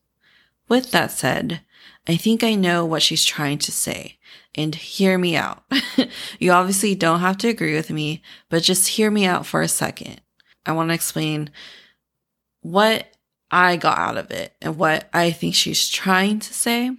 With 0.69 0.91
that 0.91 1.11
said, 1.11 1.61
I 2.07 2.17
think 2.17 2.43
I 2.43 2.55
know 2.55 2.85
what 2.85 3.01
she's 3.01 3.25
trying 3.25 3.57
to 3.59 3.71
say. 3.71 4.17
And 4.53 4.75
hear 4.75 5.17
me 5.17 5.35
out. 5.35 5.63
you 6.39 6.51
obviously 6.51 6.93
don't 6.93 7.21
have 7.21 7.37
to 7.39 7.47
agree 7.47 7.73
with 7.73 7.89
me, 7.89 8.21
but 8.49 8.63
just 8.63 8.89
hear 8.89 9.09
me 9.09 9.25
out 9.25 9.45
for 9.45 9.61
a 9.61 9.67
second. 9.67 10.19
I 10.65 10.73
want 10.73 10.89
to 10.89 10.93
explain 10.93 11.49
what 12.61 13.07
I 13.51 13.75
got 13.75 13.97
out 13.97 14.17
of 14.17 14.31
it 14.31 14.55
and 14.61 14.77
what 14.77 15.09
I 15.13 15.31
think 15.31 15.55
she's 15.55 15.89
trying 15.89 16.39
to 16.39 16.53
say. 16.53 16.91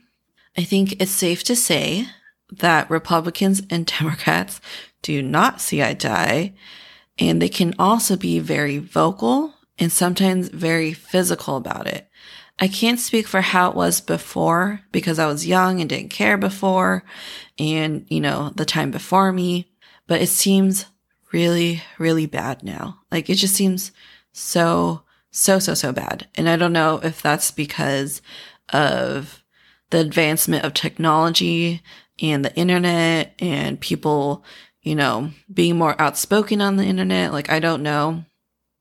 I 0.56 0.64
think 0.64 1.00
it's 1.00 1.10
safe 1.10 1.42
to 1.44 1.56
say 1.56 2.06
that 2.50 2.90
Republicans 2.90 3.62
and 3.70 3.86
Democrats 3.98 4.60
do 5.00 5.22
not 5.22 5.60
see 5.60 5.82
eye 5.82 5.94
to 5.94 6.10
eye. 6.10 6.54
And 7.18 7.40
they 7.40 7.48
can 7.48 7.74
also 7.78 8.16
be 8.16 8.38
very 8.38 8.78
vocal 8.78 9.54
and 9.78 9.90
sometimes 9.90 10.48
very 10.48 10.92
physical 10.92 11.56
about 11.56 11.86
it. 11.86 12.08
I 12.58 12.68
can't 12.68 13.00
speak 13.00 13.26
for 13.26 13.40
how 13.40 13.70
it 13.70 13.76
was 13.76 14.00
before 14.00 14.80
because 14.92 15.18
I 15.18 15.26
was 15.26 15.46
young 15.46 15.80
and 15.80 15.88
didn't 15.88 16.10
care 16.10 16.36
before 16.36 17.02
and, 17.58 18.06
you 18.08 18.20
know, 18.20 18.52
the 18.54 18.64
time 18.64 18.90
before 18.90 19.32
me, 19.32 19.72
but 20.06 20.20
it 20.20 20.28
seems 20.28 20.86
really, 21.32 21.82
really 21.98 22.26
bad 22.26 22.62
now. 22.62 23.00
Like 23.10 23.28
it 23.28 23.34
just 23.34 23.54
seems 23.54 23.90
so, 24.32 25.02
so, 25.32 25.58
so, 25.58 25.74
so 25.74 25.92
bad. 25.92 26.28
And 26.36 26.48
I 26.48 26.56
don't 26.56 26.72
know 26.72 27.00
if 27.02 27.20
that's 27.20 27.50
because 27.50 28.22
of 28.72 29.42
the 29.90 29.98
advancement 29.98 30.64
of 30.64 30.74
technology 30.74 31.82
and 32.20 32.44
the 32.44 32.54
internet 32.54 33.34
and 33.40 33.80
people 33.80 34.44
you 34.82 34.96
know, 34.96 35.30
being 35.52 35.78
more 35.78 36.00
outspoken 36.00 36.60
on 36.60 36.76
the 36.76 36.84
internet. 36.84 37.32
Like, 37.32 37.50
I 37.50 37.60
don't 37.60 37.82
know 37.82 38.24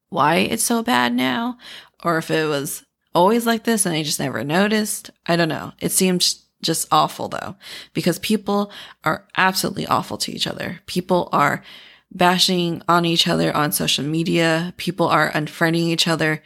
why 0.09 0.37
it's 0.37 0.63
so 0.63 0.83
bad 0.83 1.13
now, 1.13 1.57
or 2.03 2.17
if 2.17 2.29
it 2.31 2.47
was 2.47 2.83
always 3.13 3.45
like 3.45 3.63
this 3.63 3.85
and 3.85 3.95
I 3.95 4.03
just 4.03 4.19
never 4.19 4.43
noticed. 4.43 5.11
I 5.27 5.35
don't 5.35 5.49
know. 5.49 5.73
It 5.79 5.91
seems 5.91 6.45
just 6.61 6.87
awful 6.91 7.27
though, 7.27 7.55
because 7.93 8.19
people 8.19 8.71
are 9.03 9.27
absolutely 9.37 9.87
awful 9.87 10.17
to 10.17 10.31
each 10.31 10.47
other. 10.47 10.79
People 10.85 11.29
are 11.31 11.63
bashing 12.11 12.81
on 12.87 13.05
each 13.05 13.27
other 13.27 13.55
on 13.55 13.71
social 13.71 14.05
media. 14.05 14.73
People 14.77 15.07
are 15.07 15.31
unfriending 15.31 15.87
each 15.87 16.07
other 16.07 16.41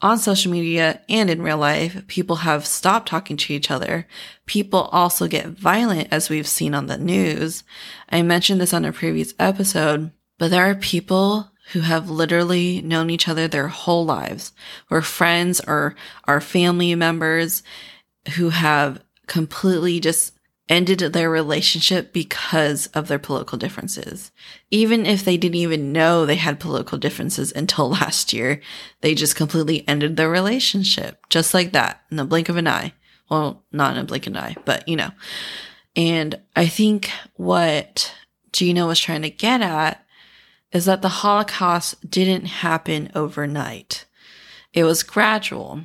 on 0.00 0.18
social 0.18 0.52
media 0.52 1.00
and 1.08 1.28
in 1.28 1.42
real 1.42 1.58
life, 1.58 2.06
people 2.06 2.36
have 2.36 2.66
stopped 2.66 3.08
talking 3.08 3.36
to 3.36 3.52
each 3.52 3.70
other. 3.70 4.06
People 4.46 4.82
also 4.92 5.26
get 5.26 5.46
violent 5.46 6.08
as 6.12 6.28
we've 6.28 6.46
seen 6.46 6.74
on 6.74 6.86
the 6.86 6.98
news. 6.98 7.64
I 8.08 8.22
mentioned 8.22 8.60
this 8.60 8.72
on 8.72 8.84
a 8.84 8.92
previous 8.92 9.34
episode, 9.38 10.12
but 10.38 10.50
there 10.50 10.70
are 10.70 10.76
people 10.76 11.50
who 11.72 11.80
have 11.80 12.08
literally 12.08 12.80
known 12.80 13.10
each 13.10 13.28
other 13.28 13.48
their 13.48 13.68
whole 13.68 14.04
lives, 14.04 14.52
or 14.88 15.02
friends 15.02 15.60
or 15.66 15.94
our 16.24 16.40
family 16.40 16.94
members 16.94 17.62
who 18.36 18.50
have 18.50 19.02
completely 19.26 20.00
just 20.00 20.37
ended 20.68 20.98
their 20.98 21.30
relationship 21.30 22.12
because 22.12 22.86
of 22.88 23.08
their 23.08 23.18
political 23.18 23.58
differences. 23.58 24.30
Even 24.70 25.06
if 25.06 25.24
they 25.24 25.36
didn't 25.36 25.54
even 25.56 25.92
know 25.92 26.26
they 26.26 26.36
had 26.36 26.60
political 26.60 26.98
differences 26.98 27.52
until 27.52 27.90
last 27.90 28.32
year, 28.32 28.60
they 29.00 29.14
just 29.14 29.36
completely 29.36 29.86
ended 29.88 30.16
their 30.16 30.30
relationship 30.30 31.26
just 31.28 31.54
like 31.54 31.72
that 31.72 32.02
in 32.10 32.16
the 32.16 32.24
blink 32.24 32.48
of 32.48 32.56
an 32.56 32.68
eye. 32.68 32.92
Well, 33.30 33.62
not 33.72 33.96
in 33.96 34.02
a 34.02 34.04
blink 34.04 34.26
of 34.26 34.32
an 34.32 34.38
eye, 34.38 34.56
but 34.64 34.88
you 34.88 34.96
know. 34.96 35.10
And 35.96 36.40
I 36.54 36.66
think 36.66 37.10
what 37.34 38.14
Gina 38.52 38.86
was 38.86 39.00
trying 39.00 39.22
to 39.22 39.30
get 39.30 39.60
at 39.60 40.04
is 40.72 40.84
that 40.84 41.02
the 41.02 41.08
Holocaust 41.08 42.10
didn't 42.10 42.46
happen 42.46 43.10
overnight. 43.14 44.04
It 44.72 44.84
was 44.84 45.02
gradual. 45.02 45.82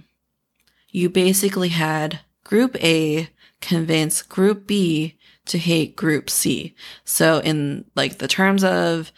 You 0.90 1.10
basically 1.10 1.70
had 1.70 2.20
group 2.44 2.76
A 2.84 3.30
convince 3.64 4.22
group 4.22 4.68
B 4.68 5.18
to 5.46 5.58
hate 5.58 5.96
group 5.96 6.30
C. 6.30 6.76
So 7.04 7.40
in 7.40 7.86
like 7.96 8.20
the 8.20 8.28
terms 8.28 8.64
of 8.64 9.12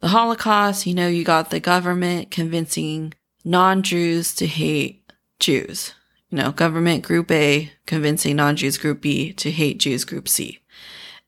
the 0.00 0.08
Holocaust, 0.08 0.86
you 0.86 0.94
know, 0.94 1.08
you 1.08 1.24
got 1.24 1.50
the 1.50 1.60
government 1.60 2.30
convincing 2.30 3.14
non-Jews 3.44 4.34
to 4.36 4.46
hate 4.46 5.12
Jews. 5.40 5.94
You 6.30 6.38
know, 6.38 6.52
government 6.52 7.02
group 7.02 7.30
A 7.30 7.72
convincing 7.86 8.36
non-Jews 8.36 8.78
group 8.78 9.00
B 9.00 9.32
to 9.34 9.50
hate 9.50 9.78
Jews 9.78 10.04
group 10.04 10.28
C. 10.28 10.60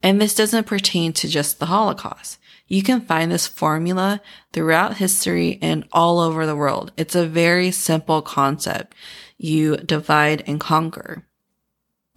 And 0.03 0.21
this 0.21 0.35
doesn't 0.35 0.67
pertain 0.67 1.13
to 1.15 1.29
just 1.29 1.59
the 1.59 1.67
Holocaust. 1.67 2.39
You 2.67 2.83
can 2.83 3.01
find 3.01 3.33
this 3.33 3.47
formula 3.47 4.21
throughout 4.53 4.99
history 4.99 5.59
and 5.63 5.89
all 5.93 6.21
over 6.21 6.45
the 6.45 6.57
world. 6.57 6.93
It's 6.97 7.15
a 7.15 7.27
very 7.27 7.71
simple 7.71 8.21
concept. 8.21 8.95
You 9.39 9.79
divide 9.79 10.45
and 10.47 10.61
conquer. 10.61 11.25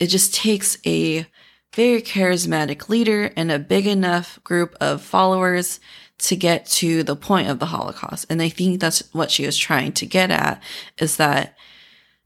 It 0.01 0.07
just 0.07 0.33
takes 0.33 0.79
a 0.83 1.27
very 1.75 2.01
charismatic 2.01 2.89
leader 2.89 3.31
and 3.37 3.51
a 3.51 3.59
big 3.59 3.85
enough 3.85 4.43
group 4.43 4.75
of 4.81 5.03
followers 5.03 5.79
to 6.17 6.35
get 6.35 6.65
to 6.65 7.03
the 7.03 7.15
point 7.15 7.49
of 7.49 7.59
the 7.59 7.67
Holocaust. 7.67 8.25
And 8.27 8.41
I 8.41 8.49
think 8.49 8.81
that's 8.81 9.03
what 9.13 9.29
she 9.29 9.45
was 9.45 9.55
trying 9.55 9.91
to 9.93 10.07
get 10.07 10.31
at 10.31 10.63
is 10.97 11.17
that, 11.17 11.55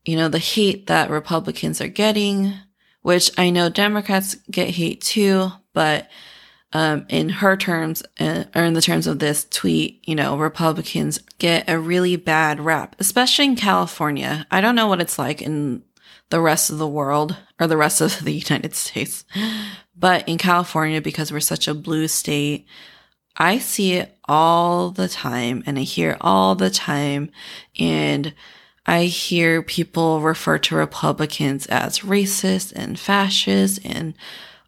you 0.06 0.16
know, 0.16 0.30
the 0.30 0.40
hate 0.40 0.88
that 0.88 1.10
Republicans 1.10 1.82
are 1.82 1.90
getting, 1.90 2.54
which 3.02 3.30
I 3.38 3.50
know 3.50 3.68
Democrats 3.68 4.36
get 4.50 4.70
hate 4.70 5.02
too, 5.02 5.52
but 5.74 6.10
um, 6.72 7.06
in 7.10 7.28
her 7.28 7.58
terms, 7.58 8.04
uh, 8.22 8.46
or 8.56 8.64
in 8.64 8.74
the 8.74 8.82
terms 8.82 9.06
of 9.06 9.20
this 9.20 9.46
tweet, 9.50 10.02
you 10.08 10.16
know, 10.16 10.38
Republicans 10.38 11.20
get 11.40 11.70
a 11.70 11.78
really 11.78 12.16
bad 12.16 12.62
rap, 12.62 12.96
especially 13.00 13.46
in 13.46 13.58
California. 13.58 14.48
I 14.50 14.62
don't 14.62 14.76
know 14.76 14.88
what 14.88 15.02
it's 15.02 15.20
like 15.20 15.42
in 15.42 15.84
the 16.30 16.42
rest 16.42 16.70
of 16.70 16.78
the 16.78 16.88
world 16.88 17.38
or 17.60 17.68
the 17.68 17.78
rest 17.78 18.02
of 18.02 18.20
the 18.24 18.34
United 18.34 18.76
States, 18.76 19.26
but 19.96 20.28
in 20.28 20.38
California, 20.38 21.02
because 21.02 21.32
we're 21.32 21.40
such 21.40 21.68
a 21.68 21.74
blue 21.74 22.08
state, 22.08 22.66
I 23.38 23.60
see 23.60 23.94
it 23.94 24.18
all 24.26 24.92
the 24.92 25.08
time 25.08 25.64
and 25.66 25.78
I 25.78 25.82
hear 25.82 26.18
all 26.22 26.56
the 26.56 26.70
time. 26.70 27.32
And 27.78 28.34
I 28.86 29.06
hear 29.06 29.62
people 29.62 30.22
refer 30.22 30.58
to 30.60 30.76
Republicans 30.76 31.66
as 31.68 32.00
racist 32.00 32.72
and 32.76 33.00
fascist 33.00 33.80
and 33.84 34.14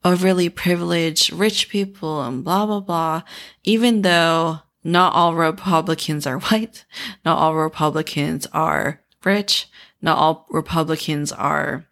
overly 0.04 0.50
privileged 0.50 1.32
rich 1.32 1.70
people 1.70 2.22
and 2.22 2.43
blah, 2.43 2.65
blah, 2.65 2.80
blah, 2.80 3.22
even 3.63 4.02
though 4.02 4.60
not 4.84 5.13
all 5.13 5.36
Republicans 5.36 6.26
are 6.26 6.39
white, 6.50 6.86
not 7.24 7.38
all 7.38 7.56
Republicans 7.56 8.48
are 8.54 9.02
rich, 9.24 9.67
not 10.01 10.17
all 10.17 10.45
Republicans 10.49 11.31
are 11.31 11.86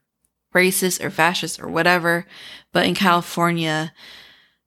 racist 0.56 1.04
or 1.04 1.10
fascist 1.10 1.60
or 1.60 1.68
whatever. 1.68 2.26
But 2.72 2.86
in 2.86 2.96
California, 2.96 3.94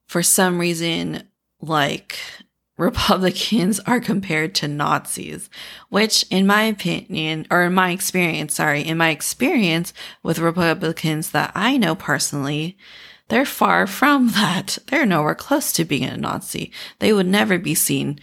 for 0.05 0.23
some 0.23 0.59
reason, 0.59 1.23
like 1.61 2.19
Republicans 2.77 3.79
are 3.81 3.99
compared 3.99 4.55
to 4.55 4.67
Nazis, 4.67 5.49
which 5.89 6.25
in 6.29 6.47
my 6.47 6.63
opinion, 6.63 7.45
or 7.51 7.63
in 7.63 7.73
my 7.73 7.91
experience, 7.91 8.55
sorry, 8.55 8.81
in 8.81 8.97
my 8.97 9.09
experience 9.09 9.93
with 10.23 10.39
Republicans 10.39 11.31
that 11.31 11.51
I 11.55 11.75
know 11.75 11.95
personally, 11.95 12.77
they're 13.27 13.45
far 13.45 13.85
from 13.85 14.29
that. 14.33 14.77
They're 14.87 15.05
nowhere 15.05 15.35
close 15.35 15.73
to 15.73 15.85
being 15.85 16.05
a 16.05 16.17
Nazi. 16.17 16.71
They 16.99 17.11
would 17.11 17.27
never 17.27 17.57
be 17.57 17.75
seen, 17.75 18.19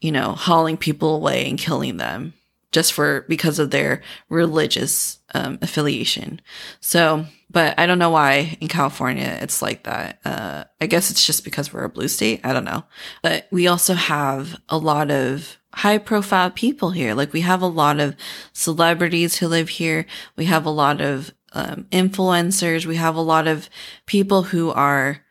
you 0.00 0.12
know, 0.12 0.32
hauling 0.32 0.76
people 0.76 1.16
away 1.16 1.48
and 1.48 1.58
killing 1.58 1.96
them 1.96 2.34
just 2.72 2.92
for 2.92 3.24
because 3.28 3.58
of 3.58 3.70
their 3.70 4.02
religious 4.28 5.18
um, 5.34 5.58
affiliation. 5.62 6.40
So, 6.80 7.26
but 7.50 7.78
I 7.78 7.86
don't 7.86 7.98
know 7.98 8.10
why 8.10 8.58
in 8.60 8.68
California 8.68 9.38
it's 9.40 9.62
like 9.62 9.84
that. 9.84 10.18
Uh, 10.24 10.64
I 10.80 10.86
guess 10.86 11.10
it's 11.10 11.26
just 11.26 11.44
because 11.44 11.72
we're 11.72 11.84
a 11.84 11.88
blue 11.88 12.08
state. 12.08 12.40
I 12.44 12.52
don't 12.52 12.64
know. 12.64 12.84
But 13.22 13.48
we 13.50 13.66
also 13.66 13.94
have 13.94 14.60
a 14.68 14.78
lot 14.78 15.10
of 15.10 15.58
high 15.74 15.98
profile 15.98 16.50
people 16.50 16.90
here. 16.90 17.14
Like 17.14 17.32
we 17.32 17.42
have 17.42 17.62
a 17.62 17.66
lot 17.66 18.00
of 18.00 18.16
celebrities 18.52 19.36
who 19.36 19.48
live 19.48 19.70
here. 19.70 20.06
We 20.36 20.46
have 20.46 20.66
a 20.66 20.70
lot 20.70 21.00
of 21.00 21.32
um, 21.52 21.86
influencers. 21.90 22.84
We 22.84 22.96
have 22.96 23.16
a 23.16 23.22
lot 23.22 23.46
of 23.46 23.70
people 24.06 24.44
who 24.44 24.70
are 24.70 25.24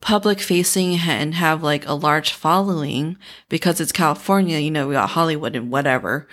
public 0.00 0.40
facing 0.40 0.96
and 0.98 1.34
have 1.34 1.62
like 1.62 1.86
a 1.86 1.94
large 1.94 2.32
following 2.32 3.16
because 3.48 3.80
it's 3.80 3.92
California. 3.92 4.58
You 4.58 4.70
know, 4.70 4.88
we 4.88 4.94
got 4.94 5.10
Hollywood 5.10 5.56
and 5.56 5.70
whatever. 5.70 6.28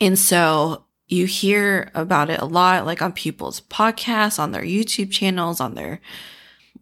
And 0.00 0.18
so 0.18 0.84
you 1.06 1.26
hear 1.26 1.90
about 1.94 2.30
it 2.30 2.40
a 2.40 2.46
lot, 2.46 2.86
like 2.86 3.02
on 3.02 3.12
people's 3.12 3.60
podcasts, 3.62 4.38
on 4.38 4.52
their 4.52 4.62
YouTube 4.62 5.10
channels, 5.10 5.60
on 5.60 5.74
their 5.74 6.00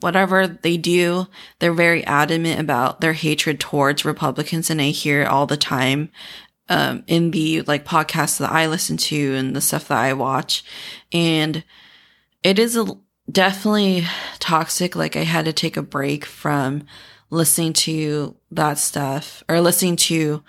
whatever 0.00 0.46
they 0.46 0.76
do. 0.76 1.26
They're 1.58 1.72
very 1.72 2.04
adamant 2.04 2.60
about 2.60 3.00
their 3.00 3.14
hatred 3.14 3.58
towards 3.58 4.04
Republicans. 4.04 4.70
And 4.70 4.80
I 4.80 4.90
hear 4.90 5.22
it 5.22 5.28
all 5.28 5.46
the 5.46 5.56
time 5.56 6.10
um, 6.68 7.02
in 7.06 7.30
the 7.30 7.62
like 7.62 7.84
podcasts 7.84 8.38
that 8.38 8.52
I 8.52 8.66
listen 8.66 8.96
to 8.98 9.34
and 9.34 9.56
the 9.56 9.60
stuff 9.60 9.88
that 9.88 9.98
I 9.98 10.12
watch. 10.12 10.62
And 11.12 11.64
it 12.42 12.58
is 12.58 12.76
a, 12.76 12.86
definitely 13.30 14.04
toxic. 14.38 14.94
Like 14.94 15.16
I 15.16 15.24
had 15.24 15.46
to 15.46 15.52
take 15.52 15.76
a 15.76 15.82
break 15.82 16.24
from 16.24 16.84
listening 17.30 17.72
to 17.72 18.36
that 18.50 18.78
stuff 18.78 19.42
or 19.48 19.60
listening 19.60 19.96
to 19.96 20.42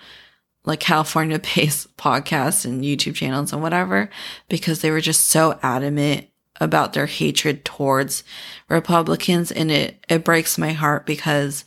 like 0.64 0.80
California 0.80 1.38
based 1.38 1.96
podcasts 1.96 2.64
and 2.64 2.84
YouTube 2.84 3.14
channels 3.14 3.52
and 3.52 3.62
whatever 3.62 4.10
because 4.48 4.80
they 4.80 4.90
were 4.90 5.00
just 5.00 5.26
so 5.26 5.58
adamant 5.62 6.26
about 6.60 6.92
their 6.92 7.06
hatred 7.06 7.64
towards 7.64 8.22
Republicans. 8.68 9.50
And 9.50 9.70
it, 9.70 10.04
it 10.08 10.24
breaks 10.24 10.58
my 10.58 10.72
heart 10.72 11.06
because 11.06 11.64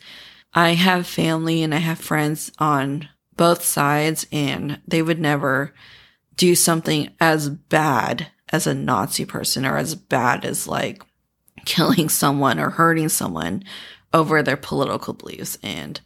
I 0.54 0.74
have 0.74 1.06
family 1.06 1.62
and 1.62 1.74
I 1.74 1.78
have 1.78 1.98
friends 1.98 2.52
on 2.58 3.08
both 3.36 3.64
sides 3.64 4.26
and 4.30 4.80
they 4.86 5.02
would 5.02 5.18
never 5.18 5.74
do 6.36 6.54
something 6.54 7.10
as 7.20 7.48
bad 7.48 8.28
as 8.50 8.66
a 8.66 8.74
Nazi 8.74 9.24
person 9.24 9.66
or 9.66 9.76
as 9.76 9.96
bad 9.96 10.44
as 10.44 10.68
like 10.68 11.02
killing 11.64 12.08
someone 12.08 12.60
or 12.60 12.70
hurting 12.70 13.08
someone 13.08 13.64
over 14.12 14.42
their 14.42 14.56
political 14.56 15.12
beliefs. 15.12 15.58
And 15.62 16.00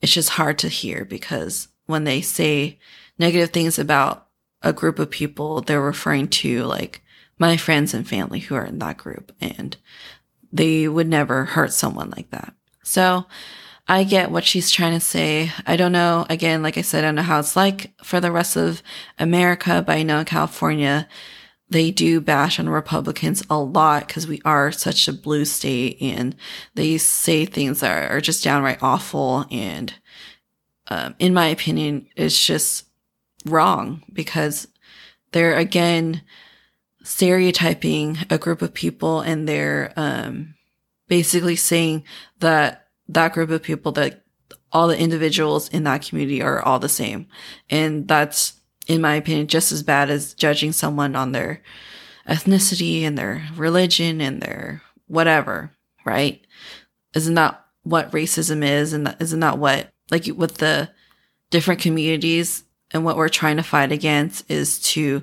it's 0.00 0.12
just 0.14 0.30
hard 0.30 0.58
to 0.60 0.68
hear 0.68 1.04
because 1.04 1.68
when 1.90 2.04
they 2.04 2.20
say 2.20 2.78
negative 3.18 3.50
things 3.50 3.78
about 3.78 4.28
a 4.62 4.72
group 4.72 4.98
of 4.98 5.10
people, 5.10 5.60
they're 5.60 5.80
referring 5.80 6.28
to 6.28 6.64
like 6.64 7.02
my 7.38 7.56
friends 7.56 7.94
and 7.94 8.06
family 8.06 8.40
who 8.40 8.54
are 8.54 8.64
in 8.64 8.78
that 8.78 8.98
group 8.98 9.32
and 9.40 9.76
they 10.52 10.88
would 10.88 11.08
never 11.08 11.44
hurt 11.44 11.72
someone 11.72 12.10
like 12.10 12.30
that. 12.30 12.54
So 12.82 13.26
I 13.88 14.04
get 14.04 14.30
what 14.30 14.44
she's 14.44 14.70
trying 14.70 14.92
to 14.92 15.00
say. 15.00 15.50
I 15.66 15.76
don't 15.76 15.92
know. 15.92 16.26
Again, 16.28 16.62
like 16.62 16.78
I 16.78 16.82
said, 16.82 17.04
I 17.04 17.08
don't 17.08 17.16
know 17.16 17.22
how 17.22 17.40
it's 17.40 17.56
like 17.56 17.92
for 18.04 18.20
the 18.20 18.32
rest 18.32 18.56
of 18.56 18.82
America, 19.18 19.82
but 19.84 19.96
I 19.96 20.02
know 20.02 20.18
in 20.20 20.24
California, 20.26 21.08
they 21.70 21.90
do 21.90 22.20
bash 22.20 22.58
on 22.58 22.68
Republicans 22.68 23.44
a 23.48 23.58
lot 23.58 24.06
because 24.06 24.26
we 24.26 24.42
are 24.44 24.72
such 24.72 25.06
a 25.06 25.12
blue 25.12 25.44
state 25.44 25.98
and 26.00 26.34
they 26.74 26.98
say 26.98 27.44
things 27.44 27.80
that 27.80 28.10
are 28.10 28.20
just 28.20 28.44
downright 28.44 28.82
awful. 28.82 29.46
And 29.50 29.94
um, 30.90 31.14
in 31.18 31.32
my 31.32 31.46
opinion, 31.46 32.06
it's 32.16 32.44
just 32.44 32.86
wrong 33.46 34.02
because 34.12 34.68
they're 35.32 35.56
again 35.56 36.22
stereotyping 37.02 38.18
a 38.28 38.38
group 38.38 38.60
of 38.60 38.74
people 38.74 39.20
and 39.20 39.48
they're 39.48 39.92
um, 39.96 40.54
basically 41.08 41.56
saying 41.56 42.04
that 42.40 42.88
that 43.08 43.32
group 43.32 43.50
of 43.50 43.62
people 43.62 43.92
that 43.92 44.22
all 44.72 44.88
the 44.88 44.98
individuals 44.98 45.68
in 45.68 45.84
that 45.84 46.02
community 46.02 46.42
are 46.42 46.62
all 46.62 46.78
the 46.78 46.88
same. 46.88 47.26
And 47.68 48.06
that's, 48.06 48.54
in 48.86 49.00
my 49.00 49.14
opinion, 49.16 49.48
just 49.48 49.72
as 49.72 49.82
bad 49.82 50.10
as 50.10 50.34
judging 50.34 50.72
someone 50.72 51.16
on 51.16 51.32
their 51.32 51.62
ethnicity 52.28 53.02
and 53.02 53.18
their 53.18 53.48
religion 53.56 54.20
and 54.20 54.40
their 54.40 54.82
whatever, 55.08 55.72
right? 56.04 56.46
Isn't 57.14 57.34
that 57.34 57.64
what 57.82 58.12
racism 58.12 58.64
is? 58.64 58.92
And 58.92 59.16
isn't 59.18 59.40
that 59.40 59.58
what, 59.58 59.92
like 60.10 60.26
with 60.26 60.58
the 60.58 60.90
different 61.50 61.80
communities 61.80 62.64
and 62.92 63.04
what 63.04 63.16
we're 63.16 63.28
trying 63.28 63.56
to 63.56 63.62
fight 63.62 63.92
against 63.92 64.50
is 64.50 64.80
to 64.80 65.22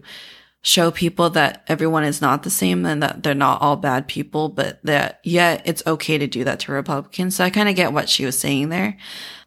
show 0.61 0.91
people 0.91 1.29
that 1.29 1.63
everyone 1.67 2.03
is 2.03 2.21
not 2.21 2.43
the 2.43 2.49
same 2.49 2.85
and 2.85 3.01
that 3.01 3.23
they're 3.23 3.33
not 3.33 3.61
all 3.61 3.77
bad 3.77 4.07
people, 4.07 4.49
but 4.49 4.79
that 4.83 5.19
yet 5.23 5.61
it's 5.65 5.85
okay 5.87 6.17
to 6.17 6.27
do 6.27 6.43
that 6.43 6.59
to 6.59 6.71
Republicans. 6.71 7.35
So 7.35 7.43
I 7.43 7.49
kind 7.49 7.69
of 7.69 7.75
get 7.75 7.93
what 7.93 8.09
she 8.09 8.25
was 8.25 8.37
saying 8.37 8.69
there. 8.69 8.97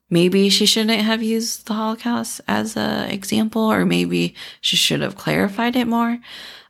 Maybe 0.09 0.48
she 0.48 0.66
shouldn't 0.66 1.00
have 1.03 1.22
used 1.22 1.66
the 1.66 1.74
Holocaust 1.74 2.40
as 2.48 2.76
an 2.76 3.11
example, 3.11 3.62
or 3.62 3.85
maybe 3.85 4.35
she 4.61 4.76
should 4.76 5.03
have 5.03 5.16
clarified 5.16 5.76
it 5.76 5.87
more. 5.87 6.18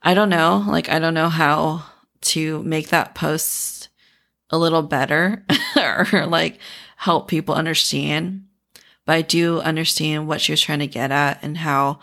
I 0.02 0.14
don't 0.14 0.28
know. 0.28 0.64
Like, 0.66 0.88
I 0.88 0.98
don't 0.98 1.14
know 1.14 1.28
how 1.28 1.84
to 2.22 2.62
make 2.64 2.88
that 2.88 3.14
post 3.14 3.88
a 4.50 4.58
little 4.58 4.82
better 4.82 5.44
or 5.76 6.26
like 6.26 6.58
help 6.96 7.28
people 7.28 7.54
understand. 7.54 8.46
But 9.06 9.12
I 9.14 9.22
do 9.22 9.60
understand 9.60 10.28
what 10.28 10.40
she 10.40 10.52
was 10.52 10.60
trying 10.60 10.78
to 10.80 10.86
get 10.86 11.10
at 11.10 11.42
and 11.42 11.58
how 11.58 11.98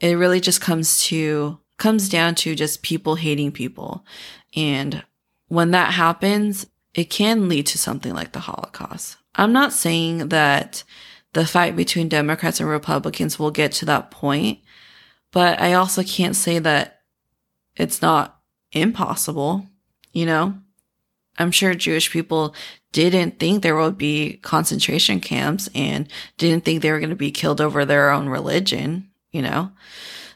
it 0.00 0.14
really 0.14 0.40
just 0.40 0.60
comes 0.60 1.02
to 1.04 1.58
comes 1.78 2.08
down 2.08 2.34
to 2.34 2.54
just 2.54 2.82
people 2.82 3.14
hating 3.14 3.52
people. 3.52 4.04
And 4.56 5.04
when 5.48 5.70
that 5.70 5.94
happens, 5.94 6.66
it 6.94 7.10
can 7.10 7.48
lead 7.48 7.66
to 7.66 7.78
something 7.78 8.12
like 8.12 8.32
the 8.32 8.40
Holocaust. 8.40 9.16
I'm 9.34 9.52
not 9.52 9.72
saying 9.72 10.28
that 10.28 10.82
the 11.32 11.46
fight 11.46 11.76
between 11.76 12.08
Democrats 12.08 12.58
and 12.58 12.68
Republicans 12.68 13.38
will 13.38 13.50
get 13.50 13.72
to 13.72 13.84
that 13.86 14.10
point, 14.10 14.58
but 15.30 15.60
I 15.60 15.74
also 15.74 16.02
can't 16.02 16.34
say 16.34 16.58
that 16.58 17.02
it's 17.76 18.02
not 18.02 18.40
impossible, 18.72 19.66
you 20.12 20.26
know? 20.26 20.54
I'm 21.38 21.52
sure 21.52 21.74
Jewish 21.74 22.10
people 22.10 22.54
didn't 22.92 23.38
think 23.38 23.62
there 23.62 23.76
would 23.76 23.98
be 23.98 24.38
concentration 24.42 25.20
camps 25.20 25.68
and 25.74 26.08
didn't 26.36 26.64
think 26.64 26.82
they 26.82 26.90
were 26.90 27.00
going 27.00 27.10
to 27.10 27.16
be 27.16 27.30
killed 27.30 27.60
over 27.60 27.84
their 27.84 28.10
own 28.10 28.28
religion, 28.28 29.10
you 29.30 29.42
know? 29.42 29.70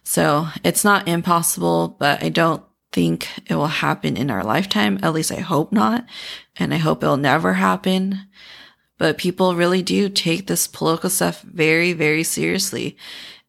So 0.04 0.48
it's 0.64 0.84
not 0.84 1.08
impossible, 1.08 1.96
but 1.98 2.22
I 2.22 2.28
don't 2.28 2.62
think 2.92 3.28
it 3.46 3.54
will 3.54 3.66
happen 3.66 4.16
in 4.16 4.30
our 4.30 4.44
lifetime. 4.44 4.98
At 5.02 5.14
least 5.14 5.32
I 5.32 5.40
hope 5.40 5.72
not. 5.72 6.04
And 6.56 6.74
I 6.74 6.76
hope 6.76 7.02
it'll 7.02 7.16
never 7.16 7.54
happen. 7.54 8.20
But 8.98 9.18
people 9.18 9.56
really 9.56 9.82
do 9.82 10.08
take 10.08 10.46
this 10.46 10.66
political 10.66 11.10
stuff 11.10 11.40
very, 11.42 11.92
very 11.92 12.22
seriously. 12.22 12.96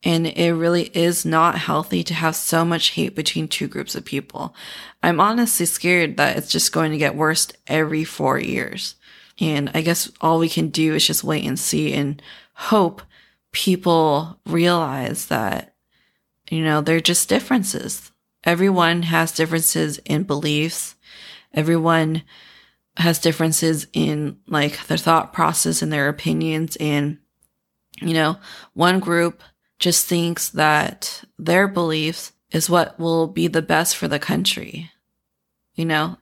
And 0.03 0.27
it 0.27 0.53
really 0.53 0.83
is 0.97 1.25
not 1.25 1.57
healthy 1.57 2.03
to 2.03 2.13
have 2.13 2.35
so 2.35 2.65
much 2.65 2.91
hate 2.91 3.15
between 3.15 3.47
two 3.47 3.67
groups 3.67 3.95
of 3.95 4.05
people. 4.05 4.55
I'm 5.03 5.19
honestly 5.19 5.65
scared 5.65 6.15
that 6.17 6.37
it's 6.37 6.49
just 6.49 6.71
going 6.71 6.91
to 6.91 6.97
get 6.97 7.15
worse 7.15 7.49
every 7.67 8.05
four 8.05 8.39
years. 8.39 8.95
And 9.39 9.69
I 9.73 9.81
guess 9.81 10.09
all 10.21 10.39
we 10.39 10.47
can 10.47 10.69
do 10.69 10.95
is 10.95 11.05
just 11.05 11.25
wait 11.25 11.45
and 11.45 11.59
see 11.59 11.93
and 11.93 12.21
hope 12.53 13.01
people 13.51 14.39
realize 14.45 15.25
that, 15.27 15.75
you 16.49 16.63
know, 16.63 16.79
they're 16.79 17.01
just 17.01 17.27
differences. 17.27 18.11
Everyone 18.45 19.03
has 19.03 19.33
differences 19.33 19.97
in 20.05 20.23
beliefs. 20.23 20.95
Everyone 21.53 22.23
has 22.95 23.19
differences 23.19 23.87
in 23.91 24.37
like 24.47 24.87
their 24.87 24.97
thought 24.97 25.33
process 25.33 25.81
and 25.81 25.91
their 25.91 26.07
opinions. 26.07 26.77
And, 26.77 27.17
you 28.01 28.13
know, 28.13 28.37
one 28.73 29.01
group 29.01 29.43
just 29.79 30.07
thinks 30.07 30.49
that 30.49 31.25
their 31.37 31.67
beliefs 31.67 32.31
is 32.51 32.69
what 32.69 32.97
will 32.97 33.27
be 33.27 33.47
the 33.47 33.61
best 33.61 33.97
for 33.97 34.07
the 34.07 34.19
country. 34.19 34.91
You 35.75 35.86
know, 35.86 36.17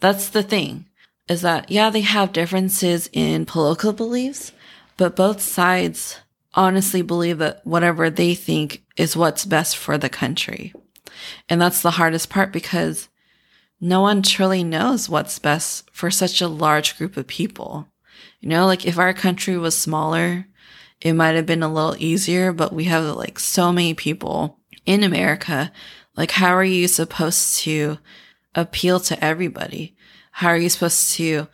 that's 0.00 0.28
the 0.28 0.42
thing 0.42 0.86
is 1.28 1.42
that, 1.42 1.70
yeah, 1.70 1.90
they 1.90 2.00
have 2.00 2.32
differences 2.32 3.08
in 3.12 3.46
political 3.46 3.92
beliefs, 3.92 4.52
but 4.96 5.16
both 5.16 5.40
sides 5.40 6.18
honestly 6.54 7.02
believe 7.02 7.38
that 7.38 7.64
whatever 7.64 8.10
they 8.10 8.34
think 8.34 8.82
is 8.96 9.16
what's 9.16 9.44
best 9.44 9.76
for 9.76 9.96
the 9.96 10.08
country. 10.08 10.74
And 11.48 11.60
that's 11.60 11.82
the 11.82 11.92
hardest 11.92 12.30
part 12.30 12.52
because 12.52 13.08
no 13.80 14.00
one 14.00 14.22
truly 14.22 14.64
knows 14.64 15.08
what's 15.08 15.38
best 15.38 15.88
for 15.92 16.10
such 16.10 16.40
a 16.40 16.48
large 16.48 16.98
group 16.98 17.16
of 17.16 17.26
people. 17.26 17.86
You 18.40 18.48
know, 18.48 18.66
like 18.66 18.84
if 18.84 18.98
our 18.98 19.14
country 19.14 19.56
was 19.56 19.76
smaller, 19.76 20.46
it 21.00 21.12
might 21.12 21.36
have 21.36 21.46
been 21.46 21.62
a 21.62 21.72
little 21.72 21.96
easier, 21.98 22.52
but 22.52 22.72
we 22.72 22.84
have 22.84 23.04
like 23.16 23.38
so 23.38 23.72
many 23.72 23.94
people 23.94 24.58
in 24.84 25.02
America. 25.02 25.72
Like, 26.16 26.32
how 26.32 26.54
are 26.54 26.64
you 26.64 26.88
supposed 26.88 27.60
to 27.60 27.98
appeal 28.54 29.00
to 29.00 29.24
everybody? 29.24 29.96
How 30.32 30.48
are 30.48 30.56
you 30.56 30.68
supposed 30.68 31.12
to 31.14 31.48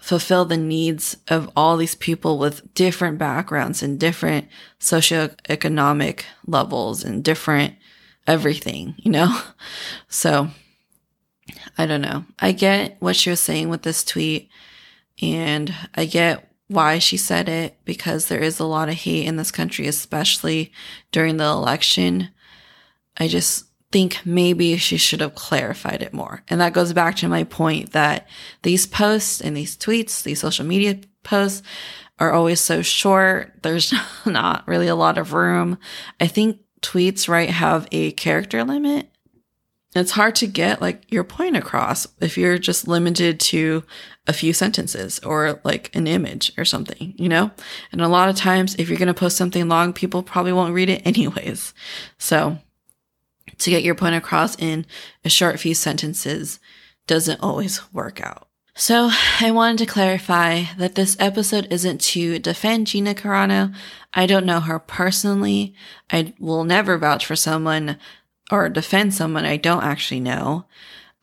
fulfill 0.00 0.44
the 0.44 0.56
needs 0.56 1.16
of 1.28 1.50
all 1.56 1.76
these 1.76 1.94
people 1.94 2.38
with 2.38 2.72
different 2.74 3.18
backgrounds 3.18 3.82
and 3.82 3.98
different 3.98 4.46
socioeconomic 4.80 6.22
levels 6.46 7.04
and 7.04 7.24
different 7.24 7.74
everything, 8.26 8.94
you 8.98 9.10
know? 9.10 9.40
So 10.08 10.50
I 11.76 11.86
don't 11.86 12.02
know. 12.02 12.24
I 12.38 12.52
get 12.52 12.96
what 13.00 13.16
she 13.16 13.30
was 13.30 13.40
saying 13.40 13.68
with 13.68 13.82
this 13.82 14.04
tweet 14.04 14.50
and 15.20 15.74
I 15.94 16.04
get 16.04 16.48
why 16.68 16.98
she 16.98 17.16
said 17.16 17.48
it 17.48 17.76
because 17.84 18.26
there 18.26 18.40
is 18.40 18.58
a 18.58 18.64
lot 18.64 18.88
of 18.88 18.94
hate 18.94 19.26
in 19.26 19.36
this 19.36 19.50
country, 19.50 19.86
especially 19.86 20.72
during 21.10 21.38
the 21.38 21.44
election. 21.44 22.28
I 23.16 23.28
just 23.28 23.64
think 23.90 24.20
maybe 24.24 24.76
she 24.76 24.96
should 24.96 25.20
have 25.20 25.34
clarified 25.34 26.02
it 26.02 26.12
more. 26.12 26.42
And 26.48 26.60
that 26.60 26.72
goes 26.72 26.92
back 26.92 27.16
to 27.16 27.28
my 27.28 27.44
point 27.44 27.92
that 27.92 28.28
these 28.62 28.86
posts 28.86 29.40
and 29.40 29.56
these 29.56 29.76
tweets, 29.76 30.22
these 30.22 30.40
social 30.40 30.66
media 30.66 31.00
posts 31.22 31.62
are 32.18 32.32
always 32.32 32.60
so 32.60 32.82
short. 32.82 33.54
There's 33.62 33.94
not 34.26 34.66
really 34.66 34.88
a 34.88 34.96
lot 34.96 35.18
of 35.18 35.32
room. 35.32 35.78
I 36.20 36.26
think 36.26 36.60
tweets, 36.82 37.28
right, 37.28 37.50
have 37.50 37.88
a 37.90 38.12
character 38.12 38.62
limit 38.64 39.08
it's 39.94 40.12
hard 40.12 40.34
to 40.36 40.46
get 40.46 40.80
like 40.80 41.10
your 41.10 41.24
point 41.24 41.56
across 41.56 42.06
if 42.20 42.36
you're 42.36 42.58
just 42.58 42.86
limited 42.86 43.40
to 43.40 43.82
a 44.26 44.32
few 44.32 44.52
sentences 44.52 45.18
or 45.20 45.60
like 45.64 45.94
an 45.94 46.06
image 46.06 46.52
or 46.58 46.64
something, 46.64 47.14
you 47.16 47.28
know? 47.28 47.50
And 47.90 48.02
a 48.02 48.08
lot 48.08 48.28
of 48.28 48.36
times, 48.36 48.74
if 48.76 48.88
you're 48.88 48.98
going 48.98 49.08
to 49.08 49.14
post 49.14 49.36
something 49.36 49.68
long, 49.68 49.92
people 49.92 50.22
probably 50.22 50.52
won't 50.52 50.74
read 50.74 50.90
it 50.90 51.02
anyways. 51.06 51.72
So 52.18 52.58
to 53.58 53.70
get 53.70 53.82
your 53.82 53.94
point 53.94 54.14
across 54.14 54.56
in 54.56 54.86
a 55.24 55.28
short 55.28 55.58
few 55.60 55.74
sentences 55.74 56.60
doesn't 57.06 57.40
always 57.40 57.92
work 57.92 58.20
out. 58.20 58.48
So 58.74 59.10
I 59.40 59.50
wanted 59.50 59.78
to 59.78 59.86
clarify 59.86 60.62
that 60.76 60.94
this 60.94 61.16
episode 61.18 61.66
isn't 61.68 62.00
to 62.02 62.38
defend 62.38 62.86
Gina 62.86 63.12
Carano. 63.12 63.74
I 64.14 64.26
don't 64.26 64.46
know 64.46 64.60
her 64.60 64.78
personally. 64.78 65.74
I 66.12 66.32
will 66.38 66.62
never 66.62 66.96
vouch 66.96 67.26
for 67.26 67.34
someone 67.34 67.98
or 68.52 68.68
defend 68.68 69.14
someone 69.14 69.44
I 69.44 69.56
don't 69.56 69.82
actually 69.82 70.20
know. 70.20 70.66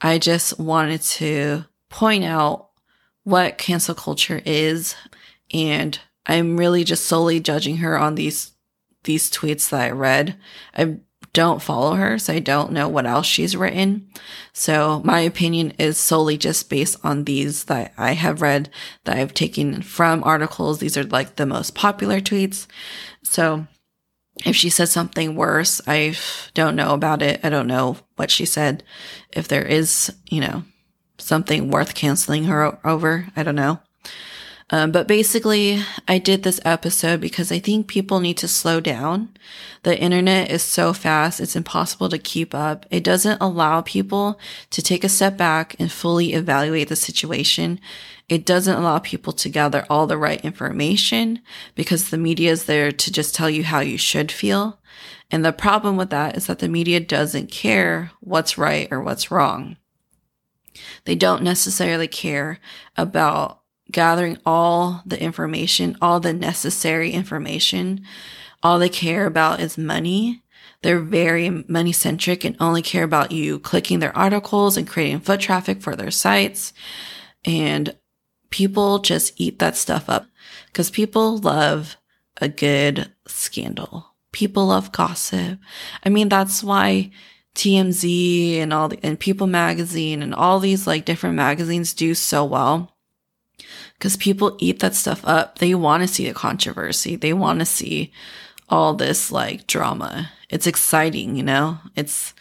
I 0.01 0.17
just 0.17 0.59
wanted 0.59 1.01
to 1.03 1.63
point 1.87 2.25
out 2.25 2.71
what 3.23 3.57
cancel 3.57 3.95
culture 3.95 4.41
is. 4.45 4.95
And 5.53 5.97
I'm 6.25 6.57
really 6.57 6.83
just 6.83 7.05
solely 7.05 7.39
judging 7.39 7.77
her 7.77 7.97
on 7.97 8.15
these, 8.15 8.51
these 9.05 9.31
tweets 9.31 9.69
that 9.69 9.79
I 9.81 9.91
read. 9.91 10.37
I 10.75 10.97
don't 11.35 11.61
follow 11.61 11.95
her, 11.95 12.17
so 12.17 12.33
I 12.33 12.39
don't 12.39 12.71
know 12.71 12.87
what 12.87 13.05
else 13.05 13.27
she's 13.27 13.57
written. 13.57 14.07
So 14.53 15.01
my 15.03 15.19
opinion 15.19 15.73
is 15.77 15.97
solely 15.97 16.37
just 16.37 16.69
based 16.69 16.97
on 17.03 17.25
these 17.25 17.65
that 17.65 17.93
I 17.97 18.13
have 18.13 18.41
read 18.41 18.69
that 19.03 19.17
I've 19.17 19.33
taken 19.33 19.81
from 19.81 20.23
articles. 20.23 20.79
These 20.79 20.97
are 20.97 21.03
like 21.03 21.35
the 21.35 21.45
most 21.45 21.75
popular 21.75 22.21
tweets. 22.21 22.67
So 23.21 23.67
if 24.45 24.55
she 24.55 24.69
said 24.69 24.87
something 24.87 25.35
worse, 25.35 25.81
I 25.85 26.15
don't 26.53 26.77
know 26.77 26.93
about 26.93 27.21
it. 27.21 27.41
I 27.43 27.49
don't 27.49 27.67
know 27.67 27.97
what 28.15 28.31
she 28.31 28.45
said. 28.45 28.83
If 29.31 29.49
there 29.49 29.65
is, 29.65 30.13
you 30.29 30.39
know, 30.39 30.63
something 31.17 31.69
worth 31.69 31.95
canceling 31.95 32.45
her 32.45 32.79
over, 32.87 33.27
I 33.35 33.43
don't 33.43 33.55
know. 33.55 33.79
Um, 34.71 34.91
but 34.91 35.07
basically, 35.07 35.79
I 36.07 36.17
did 36.17 36.41
this 36.41 36.59
episode 36.65 37.21
because 37.21 37.51
I 37.51 37.59
think 37.59 37.87
people 37.87 38.19
need 38.19 38.37
to 38.37 38.47
slow 38.47 38.79
down. 38.79 39.29
The 39.83 39.99
internet 39.99 40.49
is 40.49 40.63
so 40.63 40.91
fast, 40.91 41.39
it's 41.39 41.55
impossible 41.55 42.09
to 42.09 42.17
keep 42.17 42.55
up. 42.55 42.87
It 42.89 43.03
doesn't 43.03 43.41
allow 43.41 43.81
people 43.81 44.39
to 44.71 44.81
take 44.81 45.03
a 45.03 45.09
step 45.09 45.37
back 45.37 45.75
and 45.77 45.91
fully 45.91 46.33
evaluate 46.33 46.89
the 46.89 46.95
situation. 46.95 47.79
It 48.27 48.43
doesn't 48.43 48.75
allow 48.75 48.97
people 48.97 49.33
to 49.33 49.49
gather 49.49 49.85
all 49.87 50.07
the 50.07 50.17
right 50.17 50.43
information 50.43 51.41
because 51.75 52.09
the 52.09 52.17
media 52.17 52.51
is 52.51 52.65
there 52.65 52.91
to 52.91 53.11
just 53.11 53.35
tell 53.35 53.51
you 53.51 53.63
how 53.63 53.81
you 53.81 53.99
should 53.99 54.31
feel. 54.31 54.79
And 55.29 55.45
the 55.45 55.53
problem 55.53 55.95
with 55.95 56.09
that 56.09 56.35
is 56.35 56.47
that 56.47 56.57
the 56.57 56.69
media 56.69 56.99
doesn't 56.99 57.51
care 57.51 58.11
what's 58.19 58.57
right 58.57 58.87
or 58.89 58.99
what's 59.01 59.29
wrong. 59.29 59.77
They 61.03 61.13
don't 61.13 61.43
necessarily 61.43 62.07
care 62.07 62.59
about 62.97 63.61
gathering 63.95 64.37
all 64.45 65.01
the 65.05 65.19
information, 65.21 65.97
all 66.01 66.19
the 66.19 66.33
necessary 66.33 67.11
information. 67.11 68.03
All 68.61 68.77
they 68.77 68.89
care 68.89 69.25
about 69.25 69.61
is 69.61 69.77
money. 69.77 70.43
They're 70.81 70.99
very 70.99 71.49
money 71.49 71.93
centric 71.93 72.43
and 72.43 72.57
only 72.59 72.81
care 72.81 73.05
about 73.05 73.31
you 73.31 73.57
clicking 73.57 73.99
their 73.99 74.15
articles 74.15 74.75
and 74.75 74.85
creating 74.85 75.21
foot 75.21 75.39
traffic 75.39 75.81
for 75.81 75.95
their 75.95 76.11
sites. 76.11 76.73
And 77.45 77.95
people 78.49 78.99
just 78.99 79.31
eat 79.37 79.59
that 79.59 79.77
stuff 79.77 80.09
up 80.09 80.27
because 80.67 80.89
people 80.89 81.37
love 81.37 81.95
a 82.41 82.49
good 82.49 83.13
scandal. 83.27 84.07
People 84.33 84.65
love 84.65 84.91
gossip. 84.91 85.57
I 86.03 86.09
mean, 86.09 86.27
that's 86.27 86.61
why 86.61 87.11
TMZ 87.55 88.57
and 88.57 88.73
all 88.73 88.89
the, 88.89 88.99
and 89.01 89.17
People 89.17 89.47
magazine 89.47 90.21
and 90.21 90.35
all 90.35 90.59
these 90.59 90.85
like 90.85 91.05
different 91.05 91.37
magazines 91.37 91.93
do 91.93 92.13
so 92.13 92.43
well 92.43 92.91
because 93.97 94.17
people 94.17 94.57
eat 94.59 94.79
that 94.79 94.95
stuff 94.95 95.21
up. 95.25 95.59
They 95.59 95.75
want 95.75 96.03
to 96.03 96.07
see 96.07 96.27
the 96.27 96.33
controversy. 96.33 97.15
They 97.15 97.33
want 97.33 97.59
to 97.59 97.65
see 97.65 98.11
all 98.69 98.93
this 98.93 99.31
like 99.31 99.67
drama. 99.67 100.31
It's 100.49 100.67
exciting, 100.67 101.35
you 101.35 101.43
know? 101.43 101.79
It's, 101.95 102.33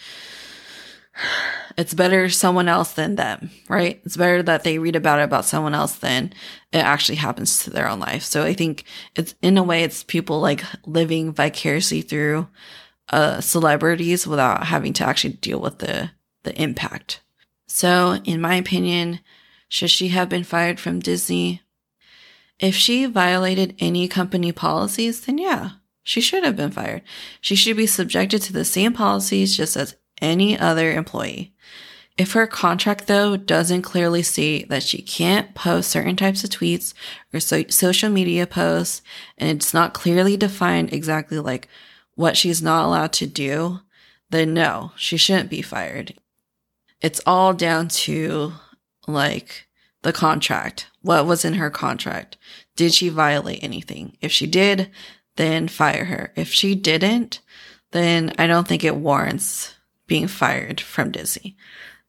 it's 1.76 1.94
better 1.94 2.28
someone 2.28 2.68
else 2.68 2.92
than 2.92 3.16
them, 3.16 3.50
right? 3.68 4.00
It's 4.04 4.16
better 4.16 4.42
that 4.42 4.64
they 4.64 4.78
read 4.78 4.96
about 4.96 5.20
it 5.20 5.24
about 5.24 5.44
someone 5.44 5.74
else 5.74 5.96
than 5.96 6.32
it 6.72 6.78
actually 6.78 7.16
happens 7.16 7.62
to 7.62 7.70
their 7.70 7.88
own 7.88 8.00
life. 8.00 8.22
So 8.22 8.42
I 8.42 8.52
think 8.52 8.84
it's 9.14 9.34
in 9.42 9.56
a 9.56 9.62
way, 9.62 9.82
it's 9.82 10.02
people 10.02 10.40
like 10.40 10.64
living 10.86 11.32
vicariously 11.32 12.02
through 12.02 12.48
uh, 13.10 13.40
celebrities 13.40 14.26
without 14.26 14.66
having 14.66 14.92
to 14.94 15.04
actually 15.04 15.34
deal 15.34 15.60
with 15.60 15.78
the, 15.78 16.10
the 16.42 16.60
impact. 16.60 17.20
So 17.68 18.18
in 18.24 18.40
my 18.40 18.56
opinion, 18.56 19.20
should 19.68 19.90
she 19.90 20.08
have 20.08 20.28
been 20.28 20.44
fired 20.44 20.78
from 20.78 21.00
Disney? 21.00 21.62
If 22.60 22.74
she 22.74 23.06
violated 23.06 23.74
any 23.78 24.08
company 24.08 24.52
policies, 24.52 25.22
then 25.22 25.38
yeah, 25.38 25.70
she 26.02 26.20
should 26.20 26.44
have 26.44 26.56
been 26.56 26.70
fired. 26.70 27.02
She 27.40 27.56
should 27.56 27.76
be 27.76 27.86
subjected 27.86 28.42
to 28.42 28.52
the 28.52 28.64
same 28.64 28.92
policies 28.92 29.56
just 29.56 29.76
as 29.76 29.96
any 30.20 30.58
other 30.58 30.92
employee. 30.92 31.52
If 32.16 32.32
her 32.32 32.46
contract 32.46 33.08
though 33.08 33.36
doesn't 33.36 33.82
clearly 33.82 34.22
state 34.22 34.68
that 34.68 34.84
she 34.84 35.02
can't 35.02 35.54
post 35.54 35.90
certain 35.90 36.14
types 36.14 36.44
of 36.44 36.50
tweets 36.50 36.94
or 37.32 37.40
so- 37.40 37.64
social 37.68 38.08
media 38.08 38.46
posts 38.46 39.02
and 39.36 39.50
it's 39.50 39.74
not 39.74 39.94
clearly 39.94 40.36
defined 40.36 40.92
exactly 40.92 41.40
like 41.40 41.68
what 42.14 42.36
she's 42.36 42.62
not 42.62 42.84
allowed 42.84 43.12
to 43.14 43.26
do, 43.26 43.80
then 44.30 44.54
no, 44.54 44.92
she 44.96 45.16
shouldn't 45.16 45.50
be 45.50 45.62
fired. 45.62 46.14
It's 47.00 47.20
all 47.26 47.52
down 47.52 47.88
to 47.88 48.52
like 49.06 49.66
the 50.02 50.12
contract. 50.12 50.88
What 51.02 51.26
was 51.26 51.44
in 51.44 51.54
her 51.54 51.70
contract? 51.70 52.36
Did 52.76 52.94
she 52.94 53.08
violate 53.08 53.62
anything? 53.62 54.16
If 54.20 54.32
she 54.32 54.46
did, 54.46 54.90
then 55.36 55.68
fire 55.68 56.04
her. 56.04 56.32
If 56.36 56.52
she 56.52 56.74
didn't, 56.74 57.40
then 57.92 58.32
I 58.38 58.46
don't 58.46 58.66
think 58.66 58.84
it 58.84 58.96
warrants 58.96 59.74
being 60.06 60.28
fired 60.28 60.80
from 60.80 61.10
Disney. 61.10 61.56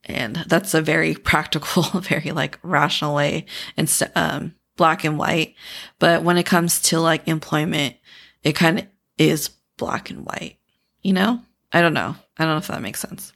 And 0.04 0.38
that's 0.48 0.74
a 0.74 0.82
very 0.82 1.16
practical, 1.32 1.84
very 2.02 2.32
like 2.32 2.60
rational 2.64 3.16
way 3.16 3.46
and 3.78 3.92
um, 4.16 4.56
black 4.78 5.04
and 5.04 5.18
white. 5.18 5.56
But 6.00 6.24
when 6.24 6.38
it 6.38 6.46
comes 6.46 6.82
to 6.84 7.00
like 7.00 7.28
employment, 7.28 7.96
it 8.44 8.54
kind 8.54 8.80
of 8.80 8.86
is 9.18 9.50
black 9.78 10.10
and 10.10 10.26
white. 10.26 10.58
You 11.02 11.14
know? 11.14 11.42
I 11.72 11.82
don't 11.82 11.94
know. 11.94 12.16
I 12.38 12.44
don't 12.44 12.54
know 12.54 12.58
if 12.58 12.68
that 12.68 12.82
makes 12.82 13.02
sense. 13.02 13.34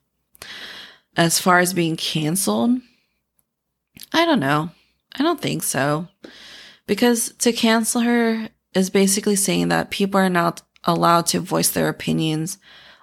As 1.17 1.39
far 1.39 1.60
as 1.60 1.74
being 1.74 1.98
canceled, 1.98 2.80
I 4.13 4.26
don't 4.26 4.39
know. 4.39 4.69
I 5.17 5.24
don't 5.24 5.41
think 5.41 5.63
so. 5.63 6.08
Because 6.88 7.34
to 7.39 7.52
cancel 7.52 8.02
her 8.02 8.50
is 8.74 8.89
basically 8.89 9.36
saying 9.36 9.69
that 9.69 9.91
people 9.91 10.19
are 10.19 10.30
not 10.30 10.62
allowed 10.84 11.26
to 11.28 11.39
voice 11.39 11.69
their 11.69 11.89
opinions 11.89 12.58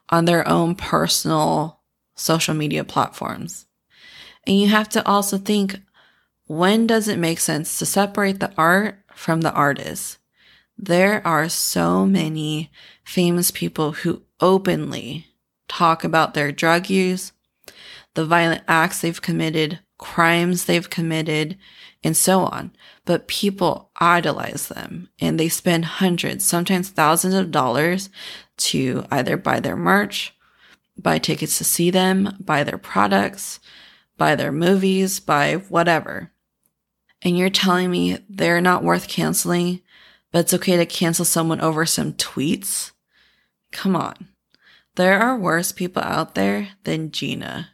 on 0.08 0.24
their 0.24 0.46
own 0.48 0.74
personal 0.74 1.80
social 2.14 2.54
media 2.54 2.84
platforms. 2.84 3.66
And 4.46 4.58
you 4.58 4.68
have 4.68 4.88
to 4.90 5.06
also 5.06 5.38
think 5.38 5.80
when 6.46 6.86
does 6.86 7.08
it 7.08 7.18
make 7.18 7.40
sense 7.40 7.78
to 7.78 7.86
separate 7.86 8.38
the 8.38 8.52
art 8.56 9.00
from 9.12 9.40
the 9.40 9.52
artist? 9.52 10.18
There 10.78 11.26
are 11.26 11.48
so 11.48 12.06
many 12.06 12.70
famous 13.04 13.50
people 13.50 13.92
who 13.92 14.22
openly 14.40 15.26
talk 15.68 16.04
about 16.04 16.34
their 16.34 16.52
drug 16.52 16.88
use, 16.88 17.32
the 18.14 18.24
violent 18.24 18.62
acts 18.68 19.00
they've 19.00 19.20
committed, 19.20 19.80
crimes 19.98 20.64
they've 20.64 20.88
committed, 20.90 21.56
and 22.04 22.16
so 22.16 22.40
on. 22.40 22.72
But 23.04 23.28
people 23.28 23.90
idolize 23.96 24.68
them 24.68 25.08
and 25.20 25.38
they 25.38 25.48
spend 25.48 25.84
hundreds, 25.84 26.44
sometimes 26.44 26.90
thousands 26.90 27.34
of 27.34 27.50
dollars 27.50 28.10
to 28.58 29.04
either 29.10 29.36
buy 29.36 29.60
their 29.60 29.76
merch, 29.76 30.34
buy 30.96 31.18
tickets 31.18 31.58
to 31.58 31.64
see 31.64 31.90
them, 31.90 32.36
buy 32.40 32.64
their 32.64 32.78
products, 32.78 33.60
buy 34.16 34.34
their 34.34 34.52
movies, 34.52 35.20
buy 35.20 35.54
whatever. 35.54 36.30
And 37.22 37.36
you're 37.36 37.50
telling 37.50 37.90
me 37.90 38.18
they're 38.28 38.60
not 38.60 38.84
worth 38.84 39.08
canceling, 39.08 39.80
but 40.30 40.40
it's 40.40 40.54
okay 40.54 40.76
to 40.76 40.86
cancel 40.86 41.24
someone 41.24 41.60
over 41.60 41.86
some 41.86 42.12
tweets? 42.12 42.92
Come 43.72 43.96
on. 43.96 44.28
There 44.96 45.18
are 45.18 45.36
worse 45.36 45.72
people 45.72 46.02
out 46.02 46.34
there 46.34 46.68
than 46.84 47.10
Gina. 47.10 47.70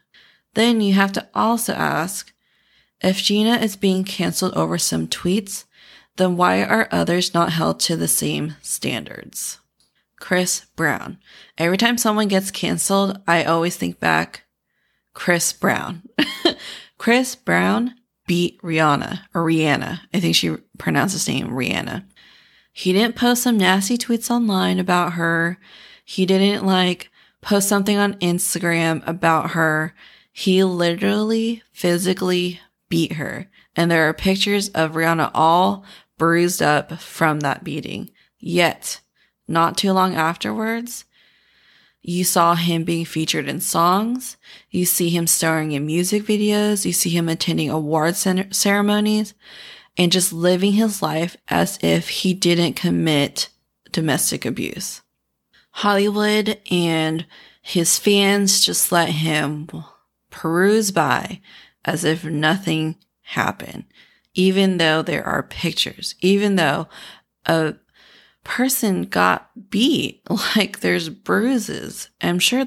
Then 0.53 0.81
you 0.81 0.93
have 0.93 1.11
to 1.13 1.27
also 1.33 1.73
ask 1.73 2.33
if 3.01 3.17
Gina 3.17 3.57
is 3.57 3.75
being 3.75 4.03
canceled 4.03 4.53
over 4.53 4.77
some 4.77 5.07
tweets, 5.07 5.65
then 6.15 6.37
why 6.37 6.63
are 6.63 6.87
others 6.91 7.33
not 7.33 7.51
held 7.51 7.79
to 7.81 7.97
the 7.97 8.07
same 8.07 8.55
standards? 8.61 9.59
Chris 10.19 10.65
Brown. 10.77 11.17
Every 11.57 11.77
time 11.77 11.97
someone 11.97 12.29
gets 12.29 12.49
canceled, 12.49 13.19
I 13.27 13.43
always 13.43 13.75
think 13.75 13.99
back 13.99 14.43
Chris 15.13 15.51
Brown. 15.51 16.03
Chris 16.97 17.35
Brown 17.35 17.95
beat 18.25 18.61
Rihanna 18.61 19.19
or 19.33 19.43
Rihanna. 19.43 19.99
I 20.13 20.19
think 20.19 20.35
she 20.35 20.55
pronounced 20.77 21.13
his 21.13 21.27
name 21.27 21.49
Rihanna. 21.49 22.05
He 22.71 22.93
didn't 22.93 23.15
post 23.17 23.43
some 23.43 23.57
nasty 23.57 23.97
tweets 23.97 24.31
online 24.31 24.79
about 24.79 25.13
her. 25.13 25.57
He 26.05 26.25
didn't 26.25 26.65
like 26.65 27.11
post 27.41 27.67
something 27.67 27.97
on 27.97 28.13
Instagram 28.15 29.05
about 29.05 29.51
her. 29.51 29.93
He 30.33 30.63
literally 30.63 31.61
physically 31.71 32.59
beat 32.89 33.13
her. 33.13 33.49
And 33.75 33.89
there 33.89 34.09
are 34.09 34.13
pictures 34.13 34.69
of 34.69 34.93
Rihanna 34.93 35.31
all 35.33 35.85
bruised 36.17 36.61
up 36.61 36.99
from 36.99 37.39
that 37.41 37.63
beating. 37.63 38.09
Yet, 38.39 38.99
not 39.47 39.77
too 39.77 39.93
long 39.93 40.15
afterwards, 40.15 41.05
you 42.01 42.23
saw 42.23 42.55
him 42.55 42.83
being 42.83 43.05
featured 43.05 43.47
in 43.47 43.61
songs. 43.61 44.35
You 44.69 44.85
see 44.85 45.09
him 45.09 45.27
starring 45.27 45.71
in 45.71 45.85
music 45.85 46.23
videos. 46.23 46.83
You 46.83 46.91
see 46.91 47.11
him 47.11 47.29
attending 47.29 47.69
award 47.69 48.15
ceremonies 48.15 49.33
and 49.95 50.11
just 50.11 50.33
living 50.33 50.73
his 50.73 51.01
life 51.01 51.37
as 51.47 51.79
if 51.81 52.09
he 52.09 52.33
didn't 52.33 52.73
commit 52.73 53.49
domestic 53.91 54.45
abuse. 54.45 55.01
Hollywood 55.71 56.59
and 56.69 57.25
his 57.61 57.97
fans 57.97 58.59
just 58.59 58.91
let 58.91 59.09
him 59.09 59.65
peruse 60.33 60.91
by 60.91 61.39
as 61.85 62.03
if 62.03 62.25
nothing 62.25 62.95
happened, 63.21 63.85
even 64.33 64.77
though 64.77 65.01
there 65.01 65.25
are 65.25 65.43
pictures, 65.43 66.15
even 66.19 66.57
though 66.57 66.87
a 67.45 67.75
person 68.43 69.03
got 69.03 69.69
beat, 69.69 70.21
like 70.55 70.81
there's 70.81 71.07
bruises. 71.07 72.09
I'm 72.21 72.39
sure 72.39 72.65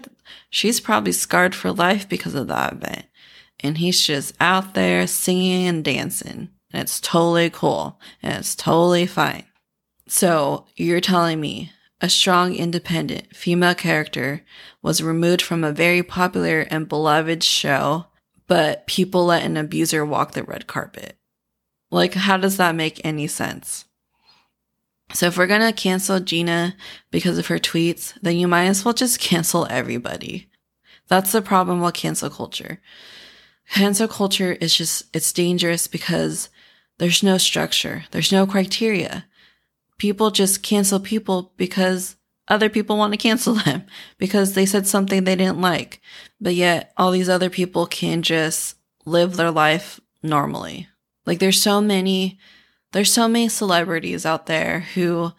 she's 0.48 0.80
probably 0.80 1.12
scarred 1.12 1.54
for 1.54 1.72
life 1.72 2.08
because 2.08 2.34
of 2.34 2.46
that 2.48 2.72
event. 2.72 3.06
And 3.60 3.78
he's 3.78 4.02
just 4.02 4.34
out 4.40 4.74
there 4.74 5.06
singing 5.06 5.66
and 5.66 5.84
dancing. 5.84 6.50
And 6.72 6.82
it's 6.82 7.00
totally 7.00 7.50
cool 7.50 8.00
and 8.22 8.34
it's 8.34 8.54
totally 8.54 9.06
fine. 9.06 9.44
So 10.08 10.66
you're 10.76 11.00
telling 11.00 11.40
me 11.40 11.72
a 12.00 12.08
strong, 12.08 12.54
independent 12.54 13.34
female 13.34 13.74
character 13.74 14.42
was 14.82 15.02
removed 15.02 15.40
from 15.40 15.64
a 15.64 15.72
very 15.72 16.02
popular 16.02 16.60
and 16.60 16.88
beloved 16.88 17.42
show, 17.42 18.06
but 18.46 18.86
people 18.86 19.26
let 19.26 19.44
an 19.44 19.56
abuser 19.56 20.04
walk 20.04 20.32
the 20.32 20.42
red 20.42 20.66
carpet. 20.66 21.16
Like, 21.90 22.14
how 22.14 22.36
does 22.36 22.58
that 22.58 22.74
make 22.74 23.00
any 23.04 23.26
sense? 23.26 23.86
So 25.14 25.26
if 25.26 25.38
we're 25.38 25.46
gonna 25.46 25.72
cancel 25.72 26.20
Gina 26.20 26.76
because 27.10 27.38
of 27.38 27.46
her 27.46 27.58
tweets, 27.58 28.12
then 28.20 28.36
you 28.36 28.48
might 28.48 28.66
as 28.66 28.84
well 28.84 28.94
just 28.94 29.20
cancel 29.20 29.66
everybody. 29.70 30.50
That's 31.08 31.32
the 31.32 31.40
problem 31.40 31.80
with 31.80 31.94
cancel 31.94 32.28
culture. 32.28 32.80
Cancel 33.70 34.08
culture 34.08 34.52
is 34.52 34.76
just, 34.76 35.04
it's 35.14 35.32
dangerous 35.32 35.86
because 35.86 36.50
there's 36.98 37.22
no 37.22 37.38
structure. 37.38 38.04
There's 38.10 38.32
no 38.32 38.46
criteria 38.46 39.26
people 39.98 40.30
just 40.30 40.62
cancel 40.62 41.00
people 41.00 41.52
because 41.56 42.16
other 42.48 42.68
people 42.68 42.96
want 42.96 43.12
to 43.12 43.16
cancel 43.16 43.54
them 43.64 43.84
because 44.18 44.54
they 44.54 44.66
said 44.66 44.86
something 44.86 45.24
they 45.24 45.36
didn't 45.36 45.60
like. 45.60 46.00
But 46.40 46.54
yet 46.54 46.92
all 46.96 47.10
these 47.10 47.28
other 47.28 47.50
people 47.50 47.86
can 47.86 48.22
just 48.22 48.76
live 49.04 49.36
their 49.36 49.50
life 49.50 50.00
normally. 50.22 50.88
Like 51.24 51.38
there's 51.38 51.60
so 51.60 51.80
many, 51.80 52.38
there's 52.92 53.12
so 53.12 53.28
many 53.28 53.48
celebrities 53.48 54.24
out 54.24 54.46
there 54.46 54.80
who 54.94 55.32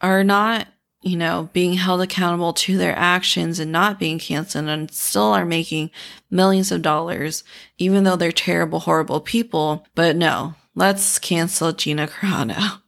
are 0.00 0.24
not, 0.24 0.68
you 1.02 1.16
know, 1.16 1.50
being 1.52 1.74
held 1.74 2.00
accountable 2.00 2.52
to 2.52 2.76
their 2.76 2.96
actions 2.96 3.58
and 3.58 3.70
not 3.70 3.98
being 3.98 4.18
canceled 4.18 4.68
and 4.68 4.90
still 4.90 5.32
are 5.32 5.44
making 5.44 5.90
millions 6.30 6.72
of 6.72 6.82
dollars, 6.82 7.44
even 7.78 8.04
though 8.04 8.16
they're 8.16 8.32
terrible, 8.32 8.80
horrible 8.80 9.20
people. 9.20 9.86
But 9.94 10.16
no, 10.16 10.54
let's 10.74 11.18
cancel 11.18 11.72
Gina 11.72 12.06
Carano. 12.08 12.80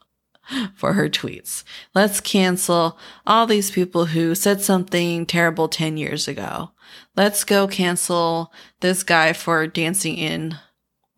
for 0.74 0.94
her 0.94 1.08
tweets. 1.08 1.64
Let's 1.94 2.20
cancel 2.20 2.98
all 3.26 3.46
these 3.46 3.70
people 3.70 4.06
who 4.06 4.34
said 4.34 4.60
something 4.60 5.26
terrible 5.26 5.68
10 5.68 5.96
years 5.96 6.28
ago. 6.28 6.70
Let's 7.16 7.44
go 7.44 7.66
cancel 7.66 8.52
this 8.80 9.02
guy 9.02 9.32
for 9.32 9.66
dancing 9.66 10.16
in 10.16 10.56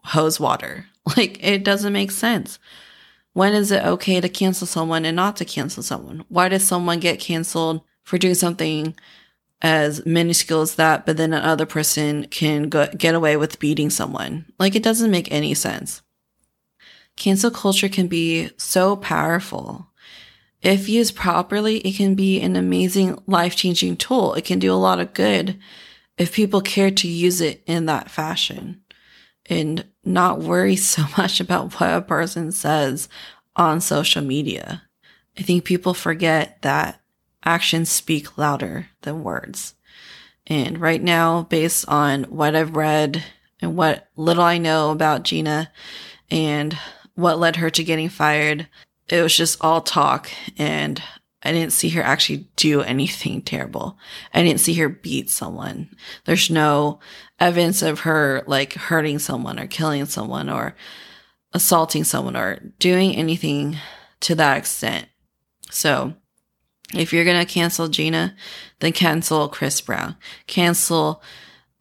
hose 0.04 0.40
water. 0.40 0.86
Like, 1.16 1.42
it 1.42 1.64
doesn't 1.64 1.94
make 1.94 2.10
sense. 2.10 2.58
When 3.32 3.54
is 3.54 3.70
it 3.70 3.82
okay 3.82 4.20
to 4.20 4.28
cancel 4.28 4.66
someone 4.66 5.06
and 5.06 5.16
not 5.16 5.36
to 5.36 5.46
cancel 5.46 5.82
someone? 5.82 6.26
Why 6.28 6.50
does 6.50 6.64
someone 6.64 7.00
get 7.00 7.18
canceled 7.18 7.80
for 8.02 8.18
doing 8.18 8.34
something 8.34 8.94
as 9.62 10.04
minuscule 10.04 10.60
as 10.60 10.74
that, 10.74 11.06
but 11.06 11.16
then 11.16 11.32
another 11.32 11.64
person 11.64 12.26
can 12.26 12.68
go, 12.68 12.88
get 12.88 13.14
away 13.14 13.38
with 13.38 13.58
beating 13.58 13.88
someone? 13.88 14.52
Like, 14.58 14.74
it 14.74 14.82
doesn't 14.82 15.10
make 15.10 15.32
any 15.32 15.54
sense. 15.54 16.02
Cancel 17.18 17.50
culture 17.50 17.88
can 17.88 18.06
be 18.06 18.50
so 18.56 18.94
powerful. 18.94 19.88
If 20.62 20.88
used 20.88 21.16
properly, 21.16 21.78
it 21.78 21.96
can 21.96 22.14
be 22.14 22.40
an 22.40 22.54
amazing 22.54 23.20
life 23.26 23.56
changing 23.56 23.96
tool. 23.96 24.34
It 24.34 24.44
can 24.44 24.60
do 24.60 24.72
a 24.72 24.76
lot 24.76 25.00
of 25.00 25.14
good 25.14 25.58
if 26.16 26.32
people 26.32 26.60
care 26.60 26.92
to 26.92 27.08
use 27.08 27.40
it 27.40 27.62
in 27.66 27.86
that 27.86 28.10
fashion 28.10 28.82
and 29.46 29.84
not 30.04 30.38
worry 30.38 30.76
so 30.76 31.02
much 31.16 31.40
about 31.40 31.72
what 31.74 31.92
a 31.92 32.00
person 32.00 32.52
says 32.52 33.08
on 33.56 33.80
social 33.80 34.22
media. 34.22 34.82
I 35.36 35.42
think 35.42 35.64
people 35.64 35.94
forget 35.94 36.62
that 36.62 37.00
actions 37.44 37.90
speak 37.90 38.38
louder 38.38 38.88
than 39.02 39.24
words. 39.24 39.74
And 40.46 40.80
right 40.80 41.02
now, 41.02 41.42
based 41.42 41.88
on 41.88 42.24
what 42.24 42.54
I've 42.54 42.76
read 42.76 43.24
and 43.60 43.76
what 43.76 44.08
little 44.16 44.44
I 44.44 44.58
know 44.58 44.92
about 44.92 45.24
Gina 45.24 45.70
and 46.30 46.78
what 47.18 47.40
led 47.40 47.56
her 47.56 47.68
to 47.68 47.82
getting 47.82 48.08
fired. 48.08 48.68
It 49.08 49.20
was 49.22 49.36
just 49.36 49.58
all 49.60 49.80
talk 49.80 50.30
and 50.56 51.02
I 51.42 51.50
didn't 51.50 51.72
see 51.72 51.88
her 51.90 52.02
actually 52.02 52.48
do 52.54 52.82
anything 52.82 53.42
terrible. 53.42 53.98
I 54.32 54.44
didn't 54.44 54.60
see 54.60 54.74
her 54.74 54.88
beat 54.88 55.28
someone. 55.28 55.90
There's 56.26 56.48
no 56.48 57.00
evidence 57.40 57.82
of 57.82 58.00
her 58.00 58.44
like 58.46 58.74
hurting 58.74 59.18
someone 59.18 59.58
or 59.58 59.66
killing 59.66 60.06
someone 60.06 60.48
or 60.48 60.76
assaulting 61.52 62.04
someone 62.04 62.36
or 62.36 62.60
doing 62.78 63.16
anything 63.16 63.78
to 64.20 64.36
that 64.36 64.56
extent. 64.56 65.08
So 65.72 66.14
if 66.94 67.12
you're 67.12 67.24
going 67.24 67.44
to 67.44 67.52
cancel 67.52 67.88
Gina, 67.88 68.36
then 68.78 68.92
cancel 68.92 69.48
Chris 69.48 69.80
Brown. 69.80 70.14
Cancel 70.46 71.20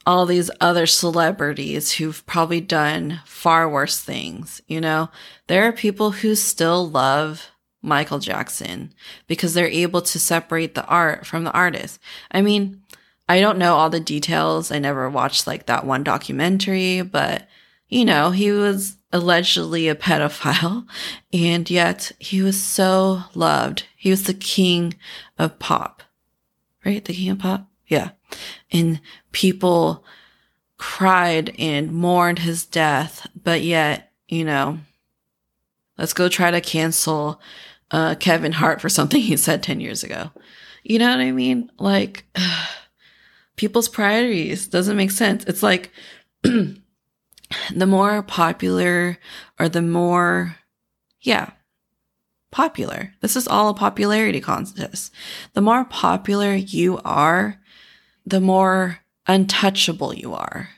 all 0.08 0.26
these 0.26 0.50
other 0.62 0.88
celebrities 0.88 1.92
who've 1.92 2.26
probably 2.26 2.62
done 2.62 3.20
far 3.26 3.70
worse 3.70 4.00
things. 4.00 4.62
You 4.66 4.80
know, 4.80 5.10
there 5.48 5.68
are 5.68 5.74
people 5.74 6.12
who 6.12 6.34
still 6.34 6.90
love 6.90 7.50
Michael 7.82 8.20
Jackson 8.20 8.94
because 9.28 9.54
they're 9.54 9.68
able 9.68 10.02
to 10.02 10.18
separate 10.18 10.76
the 10.76 10.86
art 10.86 11.26
from 11.26 11.44
the 11.44 11.52
artist. 11.52 12.00
I 12.32 12.42
mean, 12.42 12.84
I 13.28 13.42
don't 13.42 13.58
know 13.58 13.76
all 13.76 13.90
the 13.90 14.00
details. 14.00 14.72
I 14.72 14.80
never 14.80 15.10
watched 15.10 15.46
like 15.46 15.66
that 15.66 15.86
one 15.86 16.06
documentary, 16.06 17.02
but 17.02 17.46
you 17.90 18.06
know, 18.06 18.32
he 18.32 18.50
was 18.54 18.96
allegedly 19.12 19.90
a 19.90 19.96
pedophile 19.96 20.88
and 21.34 21.70
yet 21.70 22.14
he 22.18 22.42
was 22.42 22.64
so 22.64 23.24
loved. 23.36 23.84
He 23.98 24.10
was 24.10 24.24
the 24.24 24.34
king 24.34 24.94
of 25.38 25.60
pop, 25.60 26.02
right? 26.86 27.04
The 27.04 27.14
king 27.14 27.32
of 27.32 27.40
pop. 27.40 27.70
Yeah 27.88 28.12
and 28.72 29.02
people 29.32 30.04
cried 30.78 31.56
and 31.58 31.92
mourned 31.92 32.40
his 32.40 32.66
death, 32.66 33.28
but 33.42 33.62
yet, 33.62 34.12
you 34.28 34.44
know, 34.44 34.80
let's 35.98 36.14
go 36.14 36.30
try 36.30 36.52
to 36.52 36.62
cancel 36.62 37.42
uh, 37.92 38.16
Kevin 38.16 38.54
Hart 38.54 38.82
for 38.82 38.90
something 38.90 39.22
he 39.22 39.38
said 39.38 39.64
10 39.64 39.80
years 39.80 40.04
ago. 40.04 40.32
You 40.84 41.00
know 41.00 41.10
what 41.10 41.20
I 41.20 41.32
mean? 41.32 41.72
Like, 41.80 42.26
people's 43.56 43.90
priorities 43.90 44.68
doesn't 44.68 44.98
make 44.98 45.12
sense. 45.12 45.44
It's 45.46 45.64
like 45.64 45.92
the 46.44 46.78
more 47.76 48.22
popular 48.22 49.18
or 49.60 49.70
the 49.70 49.82
more, 49.82 50.58
yeah, 51.22 51.52
popular. 52.52 53.14
This 53.22 53.36
is 53.36 53.48
all 53.48 53.70
a 53.70 53.74
popularity 53.74 54.40
contest. 54.40 55.14
The 55.54 55.62
more 55.62 55.86
popular 55.86 56.54
you 56.54 57.00
are, 57.04 57.60
the 58.28 58.42
more 58.42 59.00
untouchable 59.26 60.14
you 60.14 60.34
are. 60.34 60.70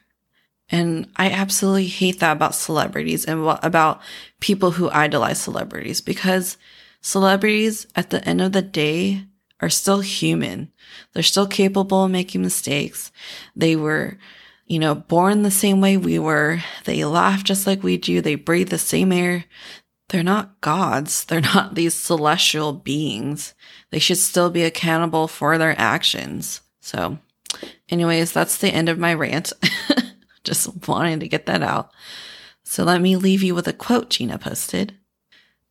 And 0.70 1.10
I 1.16 1.32
absolutely 1.32 1.88
hate 1.88 2.20
that 2.20 2.34
about 2.34 2.54
celebrities 2.54 3.26
and 3.26 3.44
what, 3.44 3.64
about 3.66 4.02
people 4.40 4.72
who 4.72 4.90
idolize 4.92 5.42
celebrities 5.42 6.00
because 6.00 6.58
celebrities 7.02 7.88
at 7.96 8.12
the 8.12 8.24
end 8.28 8.42
of 8.42 8.52
the 8.52 8.62
day 8.62 9.26
are 9.60 9.70
still 9.70 10.02
human. 10.02 10.72
They're 11.14 11.24
still 11.24 11.48
capable 11.48 12.06
of 12.06 12.12
making 12.12 12.44
mistakes. 12.44 13.12
They 13.56 13.76
were, 13.76 14.20
you 14.68 14.78
know, 14.78 14.94
born 14.94 15.42
the 15.42 15.50
same 15.50 15.82
way 15.82 15.98
we 15.98 16.20
were. 16.20 16.60
They 16.86 17.04
laugh 17.04 17.44
just 17.44 17.66
like 17.66 17.82
we 17.82 17.98
do. 17.98 18.22
They 18.22 18.36
breathe 18.36 18.70
the 18.70 18.78
same 18.78 19.12
air. 19.12 19.46
They're 20.10 20.22
not 20.22 20.62
gods. 20.62 21.26
They're 21.26 21.42
not 21.42 21.74
these 21.76 21.96
celestial 21.96 22.74
beings. 22.74 23.56
They 23.90 24.00
should 24.00 24.18
still 24.18 24.52
be 24.52 24.64
accountable 24.64 25.28
for 25.28 25.58
their 25.58 25.74
actions. 25.80 26.62
So 26.80 27.18
Anyways, 27.90 28.32
that's 28.32 28.58
the 28.58 28.70
end 28.70 28.90
of 28.90 29.00
my 29.00 29.14
rant. 29.14 29.54
Just 30.44 30.88
wanting 30.88 31.20
to 31.20 31.28
get 31.28 31.46
that 31.48 31.62
out. 31.62 31.92
So 32.64 32.84
let 32.84 33.02
me 33.02 33.16
leave 33.16 33.44
you 33.44 33.56
with 33.56 33.68
a 33.68 33.74
quote 33.74 34.10
Gina 34.10 34.38
posted. 34.38 34.96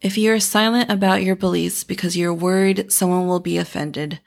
If 0.01 0.17
you 0.17 0.33
are 0.33 0.41
silent 0.41 0.91
about 0.91 1.23
your 1.23 1.37
beliefs 1.37 1.85
because 1.85 2.17
you're 2.17 2.35
worried 2.35 2.93
someone 2.93 3.27
will 3.27 3.41
be 3.41 3.59
offended, 3.59 4.21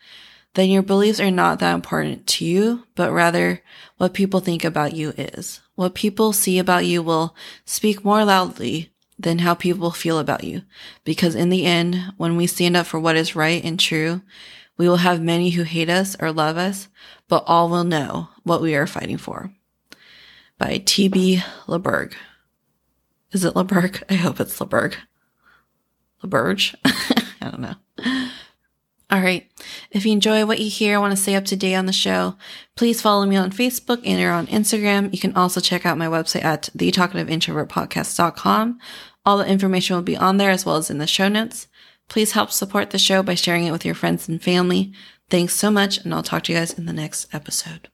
then 0.53 0.69
your 0.69 0.81
beliefs 0.81 1.19
are 1.19 1.31
not 1.31 1.59
that 1.59 1.73
important 1.73 2.27
to 2.27 2.45
you, 2.45 2.83
but 2.95 3.11
rather 3.11 3.61
what 3.97 4.13
people 4.13 4.41
think 4.41 4.65
about 4.65 4.93
you 4.93 5.13
is. 5.17 5.61
What 5.75 5.95
people 5.95 6.33
see 6.33 6.59
about 6.59 6.85
you 6.85 7.01
will 7.01 7.35
speak 7.63 8.03
more 8.03 8.25
loudly 8.25 8.91
than 9.17 9.39
how 9.39 9.53
people 9.53 9.91
feel 9.91 10.19
about 10.19 10.43
you. 10.43 10.63
Because 11.03 11.35
in 11.35 11.49
the 11.49 11.65
end, 11.65 12.13
when 12.17 12.35
we 12.35 12.47
stand 12.47 12.75
up 12.75 12.85
for 12.85 12.99
what 12.99 13.15
is 13.15 13.35
right 13.35 13.63
and 13.63 13.79
true, 13.79 14.21
we 14.81 14.89
will 14.89 14.97
have 14.97 15.21
many 15.21 15.51
who 15.51 15.61
hate 15.61 15.91
us 15.91 16.17
or 16.19 16.31
love 16.31 16.57
us, 16.57 16.87
but 17.27 17.43
all 17.45 17.69
will 17.69 17.83
know 17.83 18.29
what 18.41 18.63
we 18.63 18.73
are 18.73 18.87
fighting 18.87 19.19
for. 19.19 19.53
By 20.57 20.81
T.B. 20.83 21.43
LeBurg. 21.67 22.15
Is 23.31 23.45
it 23.45 23.53
LeBurg? 23.53 24.01
I 24.09 24.15
hope 24.15 24.39
it's 24.39 24.57
LeBurg. 24.57 24.95
LeBurge? 26.23 26.73
I 27.43 27.51
don't 27.51 27.59
know. 27.61 27.75
All 29.11 29.21
right. 29.21 29.47
If 29.91 30.03
you 30.03 30.13
enjoy 30.13 30.47
what 30.47 30.59
you 30.59 30.71
hear, 30.71 30.95
I 30.95 30.99
want 30.99 31.15
to 31.15 31.21
stay 31.21 31.35
up 31.35 31.45
to 31.45 31.55
date 31.55 31.75
on 31.75 31.85
the 31.85 31.93
show. 31.93 32.35
Please 32.75 33.03
follow 33.03 33.27
me 33.27 33.35
on 33.35 33.51
Facebook 33.51 34.01
and 34.03 34.19
or 34.19 34.31
on 34.31 34.47
Instagram. 34.47 35.13
You 35.13 35.19
can 35.19 35.35
also 35.35 35.61
check 35.61 35.85
out 35.85 35.99
my 35.99 36.07
website 36.07 36.43
at 36.43 36.69
the 36.73 36.89
talkative 36.89 37.29
introvert 37.29 37.69
thetalkativeintrovertpodcast.com. 37.69 38.79
All 39.27 39.37
the 39.37 39.45
information 39.45 39.95
will 39.95 40.01
be 40.01 40.17
on 40.17 40.37
there 40.37 40.49
as 40.49 40.65
well 40.65 40.77
as 40.77 40.89
in 40.89 40.97
the 40.97 41.05
show 41.05 41.27
notes. 41.27 41.67
Please 42.11 42.33
help 42.33 42.51
support 42.51 42.89
the 42.89 42.97
show 42.97 43.23
by 43.23 43.35
sharing 43.35 43.63
it 43.63 43.71
with 43.71 43.85
your 43.85 43.95
friends 43.95 44.27
and 44.27 44.43
family. 44.43 44.91
Thanks 45.29 45.55
so 45.55 45.71
much, 45.71 46.03
and 46.03 46.13
I'll 46.13 46.21
talk 46.21 46.43
to 46.43 46.51
you 46.51 46.57
guys 46.59 46.77
in 46.77 46.85
the 46.85 46.91
next 46.91 47.33
episode. 47.33 47.87